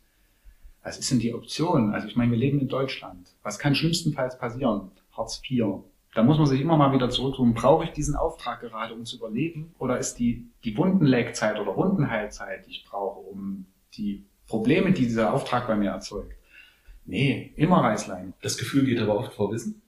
was 0.83 0.99
ist 0.99 1.09
denn 1.09 1.19
die 1.19 1.33
Option? 1.33 1.93
Also 1.93 2.07
ich 2.07 2.15
meine, 2.15 2.31
wir 2.31 2.37
leben 2.37 2.59
in 2.59 2.67
Deutschland. 2.67 3.29
Was 3.43 3.57
kann 3.59 3.73
schlimmstenfalls 3.75 4.37
passieren? 4.37 4.91
Hartz 5.15 5.41
IV. 5.49 5.83
Da 6.15 6.23
muss 6.23 6.37
man 6.37 6.47
sich 6.47 6.61
immer 6.61 6.77
mal 6.77 6.93
wieder 6.93 7.09
zurückrufen, 7.09 7.53
brauche 7.53 7.83
ich 7.83 7.91
diesen 7.91 8.15
Auftrag 8.15 8.61
gerade, 8.61 8.93
um 8.93 9.05
zu 9.05 9.17
überleben? 9.17 9.75
Oder 9.77 9.99
ist 9.99 10.15
die, 10.15 10.47
die 10.63 10.75
Wundenleckzeit 10.77 11.59
oder 11.59 11.75
Wundenheilzeit, 11.75 12.65
die 12.65 12.71
ich 12.71 12.85
brauche, 12.89 13.19
um 13.19 13.65
die 13.97 14.23
Probleme, 14.47 14.91
die 14.93 15.03
dieser 15.03 15.33
Auftrag 15.33 15.67
bei 15.67 15.75
mir 15.75 15.91
erzeugt? 15.91 16.33
Nee, 17.05 17.51
immer 17.57 17.83
Reißlein. 17.83 18.33
Das 18.41 18.57
Gefühl 18.57 18.85
geht 18.85 18.99
aber 18.99 19.17
oft 19.19 19.33
vor 19.33 19.51
Wissen. 19.51 19.81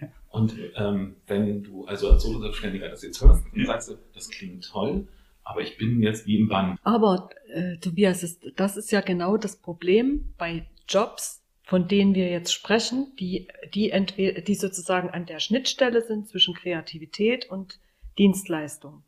Ja. 0.00 0.08
Und 0.30 0.56
ähm, 0.74 1.16
wenn 1.26 1.62
du 1.62 1.84
also 1.84 2.10
als 2.10 2.22
Solo-Selbstständiger 2.22 2.88
das 2.88 3.02
jetzt 3.02 3.22
hörst, 3.22 3.44
dann 3.52 3.60
Ja. 3.60 3.66
sagst 3.66 3.90
du, 3.90 3.94
das 4.14 4.28
klingt 4.30 4.64
toll, 4.68 5.06
aber 5.44 5.60
ich 5.60 5.76
bin 5.76 6.02
jetzt 6.02 6.26
wie 6.26 6.38
im 6.38 6.48
Bann. 6.48 6.78
Aber 6.82 7.28
äh, 7.52 7.76
Tobias, 7.76 8.38
das 8.56 8.76
ist 8.76 8.90
ja 8.90 9.02
genau 9.02 9.36
das 9.36 9.56
Problem 9.56 10.32
bei 10.38 10.66
Jobs, 10.88 11.42
von 11.66 11.88
denen 11.88 12.14
wir 12.14 12.30
jetzt 12.30 12.52
sprechen, 12.52 13.12
die, 13.18 13.48
die, 13.74 13.90
entweder, 13.90 14.40
die 14.40 14.54
sozusagen 14.54 15.10
an 15.10 15.26
der 15.26 15.40
Schnittstelle 15.40 16.00
sind 16.00 16.28
zwischen 16.28 16.54
Kreativität 16.54 17.50
und 17.50 17.80
Dienstleistung. 18.18 19.02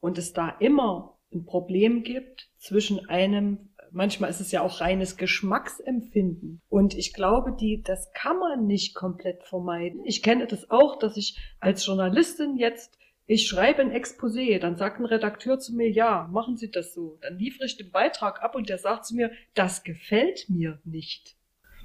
Und 0.00 0.18
es 0.18 0.34
da 0.34 0.50
immer 0.60 1.16
ein 1.32 1.46
Problem 1.46 2.02
gibt 2.02 2.50
zwischen 2.58 3.08
einem, 3.08 3.70
manchmal 3.90 4.28
ist 4.28 4.40
es 4.40 4.52
ja 4.52 4.60
auch 4.60 4.82
reines 4.82 5.16
Geschmacksempfinden. 5.16 6.60
Und 6.68 6.94
ich 6.94 7.14
glaube, 7.14 7.56
die, 7.58 7.82
das 7.82 8.12
kann 8.12 8.38
man 8.38 8.66
nicht 8.66 8.94
komplett 8.94 9.42
vermeiden. 9.42 10.04
Ich 10.04 10.22
kenne 10.22 10.46
das 10.46 10.70
auch, 10.70 10.98
dass 10.98 11.16
ich 11.16 11.38
als 11.58 11.86
Journalistin 11.86 12.58
jetzt 12.58 12.98
ich 13.26 13.48
schreibe 13.48 13.80
ein 13.80 13.90
Exposé, 13.90 14.58
dann 14.58 14.76
sagt 14.76 15.00
ein 15.00 15.06
Redakteur 15.06 15.58
zu 15.58 15.74
mir, 15.74 15.90
ja, 15.90 16.28
machen 16.30 16.58
Sie 16.58 16.70
das 16.70 16.92
so. 16.92 17.16
Dann 17.22 17.38
liefere 17.38 17.64
ich 17.64 17.78
den 17.78 17.90
Beitrag 17.90 18.42
ab 18.42 18.54
und 18.54 18.68
der 18.68 18.76
sagt 18.76 19.06
zu 19.06 19.14
mir, 19.14 19.32
das 19.54 19.82
gefällt 19.82 20.50
mir 20.50 20.78
nicht. 20.84 21.34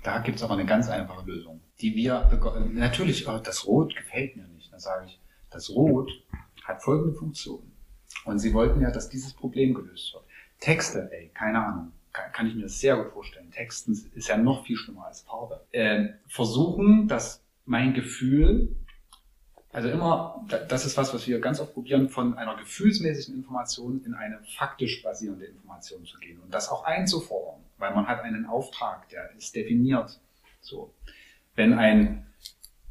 Da 0.03 0.19
gibt's 0.19 0.43
aber 0.43 0.53
eine 0.53 0.65
ganz 0.65 0.87
einfache 0.89 1.25
Lösung, 1.25 1.61
die 1.81 1.95
wir 1.95 2.29
natürlich, 2.73 3.27
äh, 3.27 3.41
das 3.43 3.65
Rot 3.67 3.95
gefällt 3.95 4.35
mir 4.37 4.47
nicht. 4.47 4.71
Dann 4.71 4.79
sage 4.79 5.05
ich, 5.07 5.19
das 5.49 5.69
Rot 5.69 6.09
hat 6.63 6.81
folgende 6.81 7.13
Funktion. 7.17 7.71
Und 8.25 8.39
Sie 8.39 8.53
wollten 8.53 8.81
ja, 8.81 8.91
dass 8.91 9.09
dieses 9.09 9.33
Problem 9.33 9.73
gelöst 9.73 10.13
wird. 10.13 10.23
Texte, 10.59 11.09
ey, 11.11 11.29
keine 11.33 11.63
Ahnung, 11.65 11.91
kann, 12.11 12.31
kann 12.31 12.47
ich 12.47 12.55
mir 12.55 12.67
sehr 12.69 12.97
gut 12.97 13.11
vorstellen. 13.13 13.51
Texten 13.51 13.91
ist 14.13 14.27
ja 14.27 14.37
noch 14.37 14.65
viel 14.65 14.75
schlimmer 14.77 15.05
als 15.07 15.21
Farbe. 15.21 15.65
Ähm, 15.73 16.13
versuchen, 16.27 17.07
dass 17.07 17.41
mein 17.65 17.93
Gefühl, 17.93 18.75
also 19.71 19.89
immer, 19.89 20.43
da- 20.49 20.59
das 20.59 20.85
ist 20.85 20.97
was, 20.97 21.13
was 21.13 21.27
wir 21.27 21.39
ganz 21.39 21.59
oft 21.59 21.73
probieren, 21.73 22.09
von 22.09 22.37
einer 22.37 22.55
gefühlsmäßigen 22.57 23.35
Information 23.35 24.03
in 24.05 24.13
eine 24.15 24.39
faktisch 24.57 25.01
basierende 25.03 25.45
Information 25.45 26.05
zu 26.05 26.17
gehen 26.19 26.39
und 26.39 26.53
das 26.53 26.69
auch 26.69 26.83
einzufordern, 26.83 27.61
weil 27.79 27.93
man 27.95 28.07
hat 28.07 28.21
einen 28.21 28.45
Auftrag, 28.45 29.09
der 29.09 29.31
ist 29.35 29.55
definiert. 29.55 30.19
So. 30.61 30.93
Wenn 31.55 31.73
ein 31.73 32.27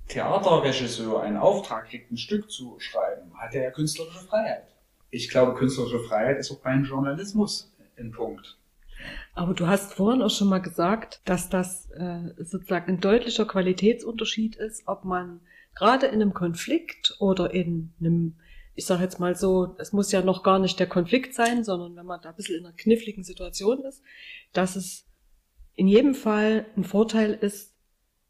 Theaterregisseur 0.08 1.22
einen 1.22 1.36
Auftrag 1.36 1.88
kriegt, 1.88 2.10
ein 2.10 2.16
Stück 2.16 2.50
zu 2.50 2.80
schreiben, 2.80 3.38
hat 3.38 3.54
er 3.54 3.64
ja 3.64 3.70
künstlerische 3.70 4.20
Freiheit. 4.20 4.66
Ich 5.10 5.28
glaube, 5.28 5.54
künstlerische 5.54 6.00
Freiheit 6.00 6.38
ist 6.38 6.50
auch 6.50 6.60
beim 6.60 6.84
Journalismus 6.84 7.72
ein 7.98 8.10
Punkt. 8.10 8.56
Aber 9.34 9.54
du 9.54 9.66
hast 9.66 9.94
vorhin 9.94 10.22
auch 10.22 10.30
schon 10.30 10.48
mal 10.48 10.60
gesagt, 10.60 11.20
dass 11.24 11.48
das 11.48 11.90
äh, 11.92 12.34
sozusagen 12.38 12.94
ein 12.94 13.00
deutlicher 13.00 13.46
Qualitätsunterschied 13.46 14.56
ist, 14.56 14.82
ob 14.86 15.04
man 15.04 15.40
gerade 15.74 16.06
in 16.06 16.20
einem 16.20 16.34
Konflikt 16.34 17.16
oder 17.20 17.54
in 17.54 17.92
einem, 18.00 18.34
ich 18.78 18.86
sage 18.86 19.02
jetzt 19.02 19.18
mal 19.18 19.34
so, 19.34 19.74
es 19.78 19.92
muss 19.92 20.12
ja 20.12 20.22
noch 20.22 20.44
gar 20.44 20.60
nicht 20.60 20.78
der 20.78 20.86
Konflikt 20.86 21.34
sein, 21.34 21.64
sondern 21.64 21.96
wenn 21.96 22.06
man 22.06 22.20
da 22.22 22.28
ein 22.28 22.36
bisschen 22.36 22.60
in 22.60 22.64
einer 22.64 22.76
kniffligen 22.76 23.24
Situation 23.24 23.82
ist, 23.84 24.04
dass 24.52 24.76
es 24.76 25.04
in 25.74 25.88
jedem 25.88 26.14
Fall 26.14 26.64
ein 26.76 26.84
Vorteil 26.84 27.32
ist, 27.32 27.74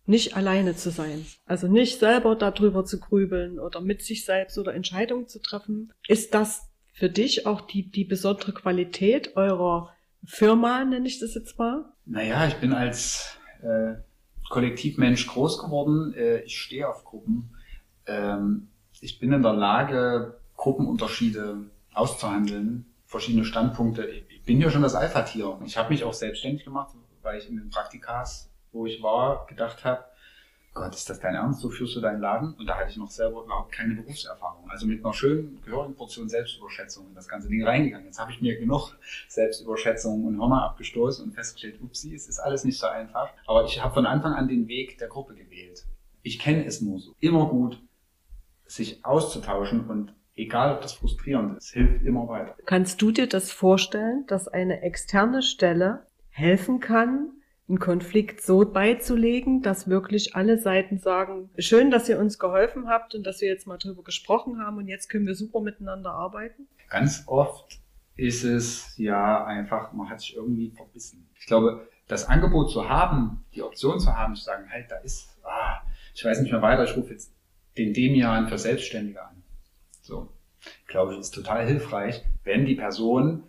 nicht 0.06 0.38
alleine 0.38 0.74
zu 0.74 0.88
sein. 0.88 1.26
Also 1.44 1.68
nicht 1.68 1.98
selber 1.98 2.34
darüber 2.34 2.86
zu 2.86 2.98
grübeln 2.98 3.58
oder 3.58 3.82
mit 3.82 4.00
sich 4.00 4.24
selbst 4.24 4.56
oder 4.56 4.72
Entscheidungen 4.72 5.28
zu 5.28 5.38
treffen. 5.38 5.92
Ist 6.08 6.32
das 6.32 6.70
für 6.94 7.10
dich 7.10 7.44
auch 7.44 7.60
die, 7.60 7.90
die 7.90 8.04
besondere 8.04 8.54
Qualität 8.54 9.36
eurer 9.36 9.92
Firma, 10.24 10.82
nenne 10.82 11.06
ich 11.06 11.18
das 11.18 11.34
jetzt 11.34 11.58
mal? 11.58 11.92
Naja, 12.06 12.48
ich 12.48 12.54
bin 12.54 12.72
als 12.72 13.36
äh, 13.60 13.96
Kollektivmensch 14.48 15.26
groß 15.26 15.58
geworden. 15.58 16.14
Äh, 16.14 16.40
ich 16.44 16.58
stehe 16.58 16.88
auf 16.88 17.04
Gruppen. 17.04 17.54
Ähm, 18.06 18.68
ich 19.00 19.18
bin 19.18 19.32
in 19.32 19.42
der 19.42 19.52
Lage, 19.52 20.40
Gruppenunterschiede 20.56 21.70
auszuhandeln, 21.94 22.86
verschiedene 23.06 23.44
Standpunkte. 23.44 24.04
Ich 24.04 24.42
bin 24.44 24.60
ja 24.60 24.70
schon 24.70 24.82
das 24.82 24.94
Alpha-Tier. 24.94 25.58
Ich 25.64 25.76
habe 25.76 25.90
mich 25.90 26.04
auch 26.04 26.14
selbstständig 26.14 26.64
gemacht, 26.64 26.94
weil 27.22 27.38
ich 27.38 27.48
in 27.48 27.56
den 27.56 27.70
Praktikas, 27.70 28.50
wo 28.72 28.86
ich 28.86 29.02
war, 29.02 29.46
gedacht 29.46 29.84
habe, 29.84 30.04
Gott, 30.74 30.94
ist 30.94 31.10
das 31.10 31.18
dein 31.18 31.34
Ernst? 31.34 31.60
So 31.60 31.70
führst 31.70 31.96
du 31.96 32.00
deinen 32.00 32.20
Laden? 32.20 32.54
Und 32.54 32.66
da 32.66 32.76
hatte 32.76 32.90
ich 32.90 32.96
noch 32.96 33.10
selber 33.10 33.42
überhaupt 33.42 33.72
keine 33.72 33.94
Berufserfahrung. 33.94 34.70
Also 34.70 34.86
mit 34.86 35.04
einer 35.04 35.12
schönen, 35.12 35.60
gehörigen 35.64 35.96
Portion 35.96 36.28
Selbstüberschätzung 36.28 37.08
in 37.08 37.14
das 37.14 37.26
ganze 37.26 37.48
Ding 37.48 37.64
reingegangen. 37.64 38.06
Jetzt 38.06 38.20
habe 38.20 38.30
ich 38.30 38.40
mir 38.40 38.56
genug 38.58 38.96
Selbstüberschätzung 39.28 40.24
und 40.24 40.38
Hörner 40.38 40.62
abgestoßen 40.64 41.24
und 41.24 41.32
festgestellt, 41.32 41.80
upsie, 41.82 42.14
es 42.14 42.28
ist 42.28 42.38
alles 42.38 42.64
nicht 42.64 42.78
so 42.78 42.86
einfach. 42.86 43.30
Aber 43.46 43.64
ich 43.64 43.82
habe 43.82 43.94
von 43.94 44.06
Anfang 44.06 44.34
an 44.34 44.46
den 44.46 44.68
Weg 44.68 44.98
der 44.98 45.08
Gruppe 45.08 45.34
gewählt. 45.34 45.84
Ich 46.22 46.38
kenne 46.38 46.64
es 46.64 46.80
nur 46.80 47.00
so. 47.00 47.14
Immer 47.18 47.46
gut, 47.46 47.80
sich 48.68 49.04
auszutauschen 49.04 49.88
und 49.88 50.14
egal, 50.36 50.74
ob 50.74 50.82
das 50.82 50.92
frustrierend 50.92 51.58
ist, 51.58 51.72
hilft 51.72 52.04
immer 52.04 52.28
weiter. 52.28 52.54
Kannst 52.66 53.02
du 53.02 53.10
dir 53.10 53.26
das 53.26 53.50
vorstellen, 53.50 54.24
dass 54.28 54.46
eine 54.46 54.82
externe 54.82 55.42
Stelle 55.42 56.06
helfen 56.30 56.78
kann, 56.80 57.32
einen 57.68 57.78
Konflikt 57.78 58.40
so 58.40 58.64
beizulegen, 58.64 59.62
dass 59.62 59.88
wirklich 59.88 60.34
alle 60.36 60.58
Seiten 60.58 60.98
sagen, 60.98 61.50
schön, 61.58 61.90
dass 61.90 62.08
ihr 62.08 62.18
uns 62.18 62.38
geholfen 62.38 62.88
habt 62.88 63.14
und 63.14 63.26
dass 63.26 63.40
wir 63.40 63.48
jetzt 63.48 63.66
mal 63.66 63.76
drüber 63.76 64.02
gesprochen 64.02 64.58
haben 64.58 64.78
und 64.78 64.88
jetzt 64.88 65.08
können 65.08 65.26
wir 65.26 65.34
super 65.34 65.60
miteinander 65.60 66.12
arbeiten? 66.12 66.66
Ganz 66.88 67.24
oft 67.26 67.80
ist 68.16 68.44
es 68.44 68.96
ja 68.96 69.44
einfach, 69.44 69.92
man 69.92 70.08
hat 70.08 70.20
sich 70.20 70.36
irgendwie 70.36 70.70
verbissen. 70.70 71.28
Ich 71.38 71.46
glaube, 71.46 71.86
das 72.08 72.26
Angebot 72.26 72.70
zu 72.70 72.88
haben, 72.88 73.44
die 73.54 73.62
Option 73.62 74.00
zu 74.00 74.16
haben, 74.16 74.34
zu 74.34 74.44
sagen, 74.44 74.70
halt, 74.70 74.90
da 74.90 74.96
ist, 74.96 75.38
ah, 75.44 75.82
ich 76.14 76.24
weiß 76.24 76.40
nicht 76.40 76.50
mehr 76.50 76.62
weiter, 76.62 76.84
ich 76.84 76.96
rufe 76.96 77.12
jetzt 77.12 77.32
den 77.78 77.94
Demian 77.94 78.48
für 78.48 78.58
Selbstständige 78.58 79.22
an. 79.22 79.42
So. 80.02 80.28
Ich 80.82 80.88
glaube, 80.88 81.12
es 81.14 81.18
ist 81.18 81.34
total 81.34 81.66
hilfreich, 81.66 82.22
wenn 82.44 82.66
die 82.66 82.74
Person 82.74 83.44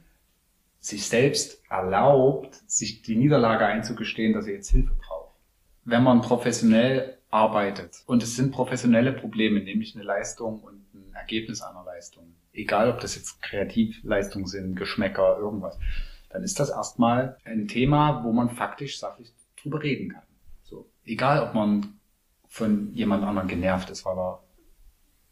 sich 0.79 1.07
selbst 1.07 1.61
erlaubt, 1.69 2.61
sich 2.67 3.01
die 3.01 3.15
Niederlage 3.15 3.65
einzugestehen, 3.65 4.33
dass 4.33 4.47
er 4.47 4.53
jetzt 4.53 4.69
Hilfe 4.69 4.93
braucht. 4.93 5.35
Wenn 5.83 6.03
man 6.03 6.21
professionell 6.21 7.17
arbeitet 7.29 8.03
und 8.05 8.23
es 8.23 8.35
sind 8.35 8.51
professionelle 8.51 9.11
Probleme, 9.11 9.59
nämlich 9.61 9.95
eine 9.95 10.03
Leistung 10.03 10.61
und 10.61 10.81
ein 10.93 11.13
Ergebnis 11.13 11.61
einer 11.61 11.83
Leistung, 11.83 12.33
egal 12.53 12.89
ob 12.89 12.99
das 13.01 13.15
jetzt 13.15 13.41
Kreativleistungen 13.41 14.47
sind, 14.47 14.75
Geschmäcker, 14.75 15.37
irgendwas, 15.37 15.77
dann 16.29 16.43
ist 16.43 16.59
das 16.59 16.69
erstmal 16.69 17.37
ein 17.43 17.67
Thema, 17.67 18.23
wo 18.23 18.31
man 18.31 18.49
faktisch 18.49 18.99
sachlich 18.99 19.33
drüber 19.61 19.81
reden 19.81 20.13
kann. 20.13 20.23
So. 20.63 20.87
Egal, 21.03 21.43
ob 21.47 21.53
man 21.53 21.98
von 22.49 22.91
jemand 22.93 23.23
anderem 23.23 23.47
genervt 23.47 23.89
ist, 23.91 24.05
weil 24.05 24.17
er 24.17 24.43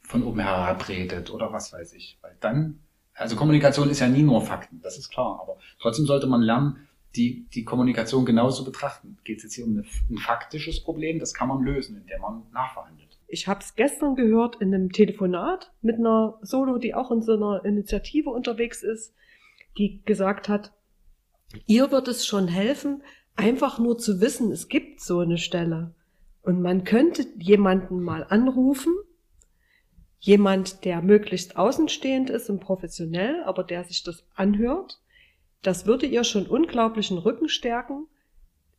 von 0.02 0.24
oben 0.24 0.40
herab 0.40 0.88
redet 0.88 1.32
oder 1.32 1.52
was 1.52 1.74
weiß 1.74 1.94
ich. 1.94 2.18
Weil 2.22 2.38
dann, 2.40 2.80
also 3.14 3.36
Kommunikation 3.36 3.90
ist 3.90 4.00
ja 4.00 4.08
nie 4.08 4.22
nur 4.22 4.42
Fakten, 4.42 4.80
das 4.82 4.98
ist 4.98 5.10
klar, 5.10 5.40
aber 5.42 5.58
trotzdem 5.80 6.06
sollte 6.06 6.28
man 6.28 6.42
lernen, 6.42 6.88
die, 7.16 7.48
die 7.50 7.64
Kommunikation 7.64 8.26
genauso 8.26 8.64
betrachten. 8.64 9.18
Geht 9.24 9.38
es 9.38 9.44
jetzt 9.44 9.56
hier 9.56 9.66
um 9.66 9.78
ein 9.78 10.18
faktisches 10.18 10.84
Problem, 10.84 11.20
das 11.20 11.34
kann 11.34 11.48
man 11.48 11.64
lösen, 11.64 11.98
indem 11.98 12.22
man 12.22 12.44
nachverhandelt. 12.54 13.18
Ich 13.28 13.48
habe 13.48 13.60
es 13.62 13.76
gestern 13.76 14.16
gehört 14.16 14.58
in 14.62 14.74
einem 14.74 14.92
Telefonat 14.92 15.74
mit 15.82 15.98
einer 15.98 16.38
Solo, 16.42 16.78
die 16.78 16.94
auch 16.94 17.12
in 17.12 17.22
so 17.24 17.34
einer 17.34 17.66
Initiative 17.66 18.30
unterwegs 18.30 18.84
ist, 18.84 19.14
die 19.78 20.02
gesagt 20.06 20.48
hat, 20.48 20.72
ihr 21.66 21.92
wird 21.92 22.08
es 22.08 22.26
schon 22.26 22.48
helfen, 22.48 23.02
einfach 23.36 23.80
nur 23.80 23.98
zu 23.98 24.22
wissen, 24.22 24.52
es 24.52 24.68
gibt 24.68 25.02
so 25.02 25.20
eine 25.20 25.38
Stelle. 25.38 25.96
Und 26.48 26.62
man 26.62 26.86
könnte 26.86 27.28
jemanden 27.38 28.02
mal 28.02 28.26
anrufen, 28.30 28.96
jemand, 30.18 30.86
der 30.86 31.02
möglichst 31.02 31.58
außenstehend 31.58 32.30
ist 32.30 32.50
und 32.50 32.62
professionell, 32.62 33.44
aber 33.44 33.66
der 33.66 33.84
sich 33.84 34.02
das 34.02 34.26
anhört. 34.34 35.02
Das 35.62 35.86
würde 35.86 36.06
ihr 36.06 36.24
schon 36.24 36.46
unglaublichen 36.46 37.18
Rücken 37.18 37.50
stärken. 37.50 38.08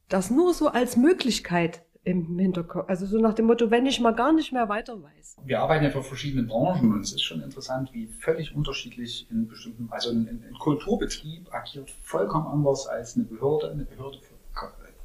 Das 0.09 0.31
nur 0.31 0.55
so 0.55 0.69
als 0.69 0.97
Möglichkeit 0.97 1.83
im 2.05 2.39
Hinterkopf. 2.39 2.89
Also 2.89 3.05
so 3.05 3.19
nach 3.19 3.35
dem 3.35 3.45
Motto, 3.45 3.71
wenn 3.71 3.85
ich 3.85 4.01
mal 4.01 4.15
gar 4.15 4.33
nicht 4.33 4.51
mehr 4.51 4.71
weiter 4.71 5.03
weiß. 5.03 5.37
Wir 5.45 5.61
arbeiten 5.61 5.85
ja 5.85 5.91
für 5.91 6.03
verschiedene 6.03 6.45
Branchen 6.45 6.91
und 6.95 7.01
es 7.03 7.13
ist 7.13 7.23
schon 7.23 7.43
interessant, 7.43 7.91
wie 7.93 8.07
völlig 8.07 8.57
unterschiedlich 8.57 9.31
in 9.31 9.47
bestimmten, 9.47 9.89
also 9.91 10.09
ein, 10.09 10.27
ein 10.27 10.55
Kulturbetrieb 10.59 11.53
agiert 11.53 11.91
vollkommen 12.01 12.47
anders 12.47 12.87
als 12.87 13.17
eine 13.17 13.27
Behörde. 13.27 13.71
Eine 13.71 13.85
Behörde 13.85 14.21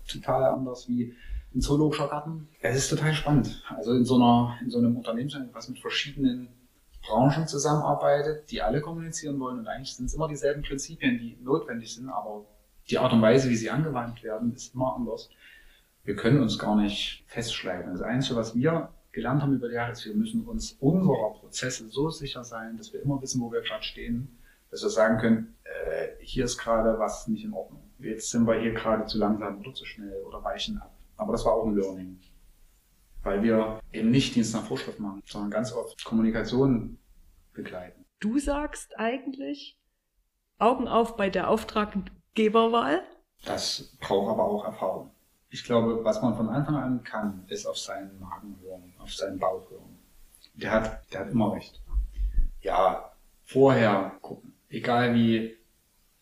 total 0.07 0.45
anders 0.45 0.87
wie 0.87 1.13
ein 1.55 1.61
zoologischer 1.61 2.07
Garten. 2.07 2.47
Es 2.61 2.75
ist 2.75 2.89
total 2.89 3.13
spannend. 3.13 3.63
Also 3.75 3.93
in 3.93 4.05
so 4.05 4.15
einer, 4.15 4.57
in 4.61 4.69
so 4.69 4.79
einem 4.79 4.95
Unternehmen, 4.97 5.49
was 5.53 5.69
mit 5.69 5.79
verschiedenen 5.79 6.49
Branchen 7.05 7.47
zusammenarbeitet, 7.47 8.49
die 8.51 8.61
alle 8.61 8.81
kommunizieren 8.81 9.39
wollen 9.39 9.59
und 9.59 9.67
eigentlich 9.67 9.95
sind 9.95 10.05
es 10.05 10.13
immer 10.13 10.27
dieselben 10.27 10.63
Prinzipien, 10.63 11.19
die 11.19 11.37
notwendig 11.43 11.93
sind, 11.93 12.09
aber 12.09 12.45
die 12.89 12.97
Art 12.97 13.13
und 13.13 13.21
Weise, 13.21 13.49
wie 13.49 13.55
sie 13.55 13.69
angewandt 13.69 14.23
werden, 14.23 14.53
ist 14.53 14.73
immer 14.73 14.95
anders 14.95 15.29
wir 16.03 16.15
können 16.15 16.41
uns 16.41 16.59
gar 16.59 16.75
nicht 16.75 17.23
festschreiben. 17.27 17.93
Das 17.93 18.01
Einzige, 18.01 18.35
was 18.35 18.55
wir 18.55 18.89
gelernt 19.11 19.41
haben 19.41 19.53
über 19.53 19.69
die 19.69 19.75
Jahre, 19.75 19.91
ist, 19.91 20.05
wir 20.05 20.15
müssen 20.15 20.45
uns 20.45 20.73
unserer 20.79 21.33
Prozesse 21.33 21.89
so 21.89 22.09
sicher 22.09 22.43
sein, 22.43 22.77
dass 22.77 22.93
wir 22.93 23.01
immer 23.01 23.21
wissen, 23.21 23.41
wo 23.41 23.51
wir 23.51 23.61
gerade 23.61 23.83
stehen, 23.83 24.39
dass 24.69 24.83
wir 24.83 24.89
sagen 24.89 25.17
können, 25.19 25.55
äh, 25.63 26.07
hier 26.19 26.45
ist 26.45 26.57
gerade 26.57 26.97
was 26.99 27.27
nicht 27.27 27.45
in 27.45 27.53
Ordnung. 27.53 27.83
Jetzt 27.99 28.31
sind 28.31 28.47
wir 28.47 28.59
hier 28.59 28.73
gerade 28.73 29.05
zu 29.05 29.17
langsam 29.17 29.59
oder 29.59 29.73
zu 29.73 29.85
schnell 29.85 30.23
oder 30.27 30.43
weichen 30.43 30.77
ab. 30.79 30.92
Aber 31.17 31.31
das 31.31 31.45
war 31.45 31.53
auch 31.53 31.65
ein 31.65 31.75
Learning. 31.75 32.19
Weil 33.21 33.41
wir 33.41 33.79
eben 33.91 34.11
nicht 34.11 34.35
Dienst 34.35 34.53
nach 34.53 34.65
Vorschrift 34.65 34.99
machen, 34.99 35.21
sondern 35.25 35.51
ganz 35.51 35.71
oft 35.71 36.03
Kommunikation 36.03 36.97
begleiten. 37.53 38.05
Du 38.19 38.39
sagst 38.39 38.97
eigentlich 38.99 39.79
Augen 40.57 40.87
auf 40.87 41.15
bei 41.15 41.29
der 41.29 41.49
Auftraggeberwahl? 41.49 43.01
Das 43.45 43.95
braucht 43.99 44.29
aber 44.29 44.43
auch 44.43 44.65
Erfahrung 44.65 45.13
ich 45.53 45.63
glaube, 45.63 46.03
was 46.03 46.19
man 46.23 46.35
von 46.35 46.49
Anfang 46.49 46.75
an 46.75 47.03
kann, 47.03 47.45
ist 47.47 47.67
auf 47.67 47.77
seinen 47.77 48.19
Magen 48.19 48.57
hören, 48.63 48.91
auf 48.97 49.13
seinen 49.13 49.37
Bauch 49.37 49.69
hören. 49.69 49.99
Der 50.55 50.71
hat, 50.71 51.13
der 51.13 51.19
hat 51.19 51.29
immer 51.29 51.53
recht. 51.53 51.79
Ja, 52.61 53.11
vorher 53.43 54.13
gucken. 54.21 54.55
Egal 54.69 55.13
wie 55.13 55.55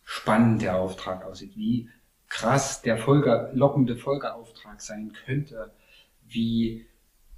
spannend 0.04 0.62
der 0.62 0.75
Auftrag 0.75 1.23
aussieht, 1.23 1.56
wie 1.56 1.89
krass 2.31 2.81
der 2.81 2.97
Folge, 2.97 3.51
lockende 3.53 3.95
Folgeauftrag 3.95 4.81
sein 4.81 5.13
könnte, 5.25 5.71
wie 6.27 6.87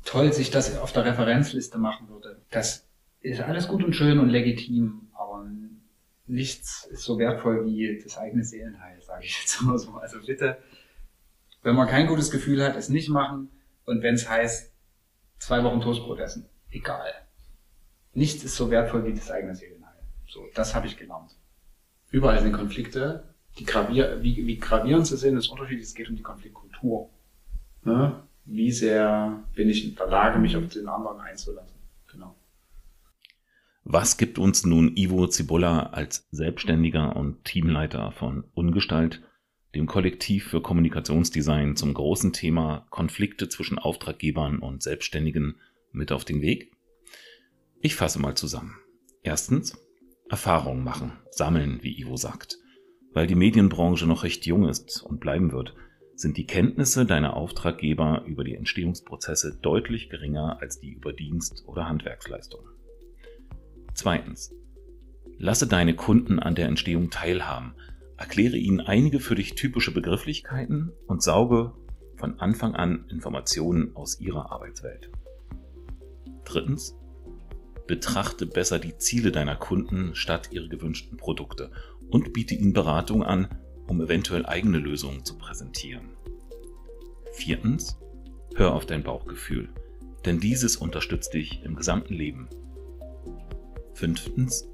toll 0.06 0.32
sich 0.32 0.52
das 0.52 0.78
auf 0.78 0.94
der 0.94 1.06
Referenzliste 1.06 1.78
machen 1.78 2.08
würde. 2.10 2.42
Das 2.52 2.88
ist 3.22 3.42
alles 3.42 3.68
gut 3.68 3.84
und 3.84 3.94
schön 3.94 4.20
und 4.20 4.30
legitim, 4.30 5.10
aber 5.14 5.46
nichts 6.28 6.86
ist 6.86 7.04
so 7.04 7.18
wertvoll 7.18 7.66
wie 7.66 8.00
das 8.02 8.18
eigene 8.18 8.44
Seelenheil, 8.44 9.02
sage 9.02 9.26
ich 9.26 9.40
jetzt 9.42 9.62
immer 9.62 9.78
so. 9.78 9.94
Also 9.94 10.20
bitte 10.26 10.58
wenn 11.64 11.76
man 11.76 11.88
kein 11.88 12.08
gutes 12.08 12.30
Gefühl 12.30 12.64
hat, 12.64 12.76
es 12.76 12.90
nicht 12.90 13.10
machen. 13.10 13.50
Und 13.86 14.04
wenn 14.04 14.16
es 14.16 14.30
heißt, 14.30 14.72
zwei 15.40 15.64
Wochen 15.64 15.82
Toastbrot 15.82 16.20
essen. 16.20 16.46
Egal. 16.70 17.12
Nichts 18.14 18.44
ist 18.44 18.56
so 18.56 18.70
wertvoll 18.70 19.06
wie 19.06 19.14
das 19.14 19.32
eigene 19.32 19.56
Seelenheil. 19.56 20.00
So, 20.28 20.46
das 20.54 20.76
habe 20.76 20.88
ich 20.88 20.98
gelernt. 20.98 21.32
Überall 22.12 22.42
sind 22.42 22.54
Konflikte, 22.54 23.33
die 23.60 23.66
gravier 23.66 24.20
wie, 24.22 24.48
wie 24.48 24.58
gravierend 24.58 25.08
sie 25.08 25.18
sind, 25.18 25.38
ist 25.38 25.48
unterschiedlich. 25.48 25.86
Es 25.86 25.94
geht 25.94 26.10
um 26.10 26.16
die 26.16 26.24
Konfliktkultur. 26.24 27.10
Ne? 27.84 28.24
Wie 28.46 28.72
sehr 28.72 29.44
bin 29.56 29.70
ich 29.70 29.88
in 29.88 29.96
der 29.96 30.08
Lage, 30.08 30.40
mich 30.40 30.58
auf 30.58 30.68
den 30.68 30.88
anderen 30.88 31.20
einzulassen. 31.20 31.78
Genau. 32.12 32.36
Was 33.84 34.18
gibt 34.18 34.40
uns 34.40 34.66
nun 34.66 34.96
Ivo 34.96 35.28
Zibolla 35.28 35.88
als 35.88 36.28
Selbstständiger 36.32 37.16
und 37.16 37.44
Teamleiter 37.44 38.12
von 38.12 38.46
Ungestalt 38.54 39.22
dem 39.76 39.88
Kollektiv 39.88 40.48
für 40.48 40.62
Kommunikationsdesign 40.62 41.76
zum 41.76 41.94
großen 41.94 42.32
Thema 42.32 42.86
Konflikte 42.90 43.50
zwischen 43.50 43.80
Auftraggebern 43.80 44.60
und 44.60 44.84
Selbstständigen 44.84 45.56
mit 45.92 46.12
auf 46.12 46.26
den 46.26 46.42
Weg? 46.42 46.72
Ich 47.82 47.96
fasse 47.96 48.20
mal 48.20 48.36
zusammen. 48.36 48.78
Erstens, 49.24 49.78
Erfahrungen 50.30 50.84
machen, 50.84 51.14
sammeln, 51.32 51.80
wie 51.82 52.00
Ivo 52.00 52.18
sagt. 52.18 52.58
Weil 53.14 53.28
die 53.28 53.36
Medienbranche 53.36 54.06
noch 54.08 54.24
recht 54.24 54.46
jung 54.46 54.68
ist 54.68 55.02
und 55.04 55.20
bleiben 55.20 55.52
wird, 55.52 55.76
sind 56.16 56.38
die 56.38 56.46
Kenntnisse 56.46 57.06
deiner 57.06 57.36
Auftraggeber 57.36 58.24
über 58.26 58.44
die 58.44 58.56
Entstehungsprozesse 58.56 59.60
deutlich 59.62 60.10
geringer 60.10 60.60
als 60.62 60.80
die 60.80 60.92
über 60.92 61.14
Dienst- 61.14 61.64
oder 61.68 61.88
Handwerksleistungen. 61.88 62.70
Zweitens, 63.94 64.54
lasse 65.38 65.68
deine 65.68 65.96
Kunden 65.96 66.40
an 66.40 66.56
der 66.56 66.68
Entstehung 66.68 67.10
teilhaben, 67.10 67.76
Erkläre 68.18 68.58
ihnen 68.58 68.80
einige 68.80 69.20
für 69.20 69.36
dich 69.36 69.56
typische 69.56 69.94
Begrifflichkeiten 69.94 70.94
und 71.08 71.24
sauge 71.24 71.74
von 72.16 72.40
Anfang 72.40 72.76
an 72.76 73.06
Informationen 73.10 73.96
aus 73.96 74.20
ihrer 74.20 74.52
Arbeitswelt. 74.52 75.10
Drittens, 76.46 76.96
betrachte 77.88 78.46
besser 78.46 78.80
die 78.80 78.96
Ziele 78.98 79.32
deiner 79.32 79.56
Kunden 79.56 80.16
statt 80.16 80.50
ihre 80.52 80.70
gewünschten 80.70 81.18
Produkte 81.18 81.72
und 82.14 82.32
biete 82.32 82.56
ihnen 82.56 82.72
Beratung 82.72 83.24
an, 83.24 83.50
um 83.88 84.02
eventuell 84.02 84.46
eigene 84.46 84.78
Lösungen 84.78 85.26
zu 85.26 85.38
präsentieren. 85.38 86.12
Viertens, 87.34 88.00
hör 88.56 88.74
auf 88.74 88.86
dein 88.86 89.04
Bauchgefühl, 89.04 89.68
denn 90.26 90.40
dieses 90.40 90.78
unterstützt 90.78 91.34
dich 91.34 91.62
im 91.64 91.76
gesamten 91.76 92.14
Leben. 92.14 92.48
Fünftens, 93.94 94.70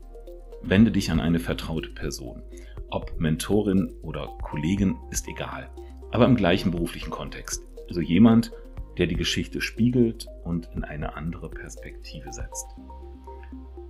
wende 0.61 0.91
dich 0.91 1.09
an 1.09 1.19
eine 1.19 1.39
vertraute 1.39 1.89
Person 1.89 2.43
ob 2.91 3.19
Mentorin 3.19 3.93
oder 4.01 4.27
Kollegin 4.41 4.97
ist 5.11 5.27
egal, 5.27 5.69
aber 6.11 6.25
im 6.25 6.35
gleichen 6.35 6.71
beruflichen 6.71 7.11
Kontext. 7.11 7.63
Also 7.87 8.01
jemand, 8.01 8.51
der 8.97 9.07
die 9.07 9.15
Geschichte 9.15 9.61
spiegelt 9.61 10.27
und 10.43 10.69
in 10.73 10.83
eine 10.83 11.15
andere 11.15 11.49
Perspektive 11.49 12.31
setzt. 12.31 12.67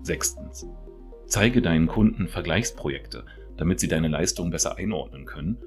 Sechstens. 0.02 0.68
Zeige 1.28 1.62
deinen 1.62 1.88
Kunden 1.88 2.28
Vergleichsprojekte, 2.28 3.26
damit 3.60 3.80
sie 3.80 3.90
deine 3.90 4.08
Leistung 4.08 4.52
besser 4.52 4.78
einordnen 4.78 5.26
können 5.26 5.58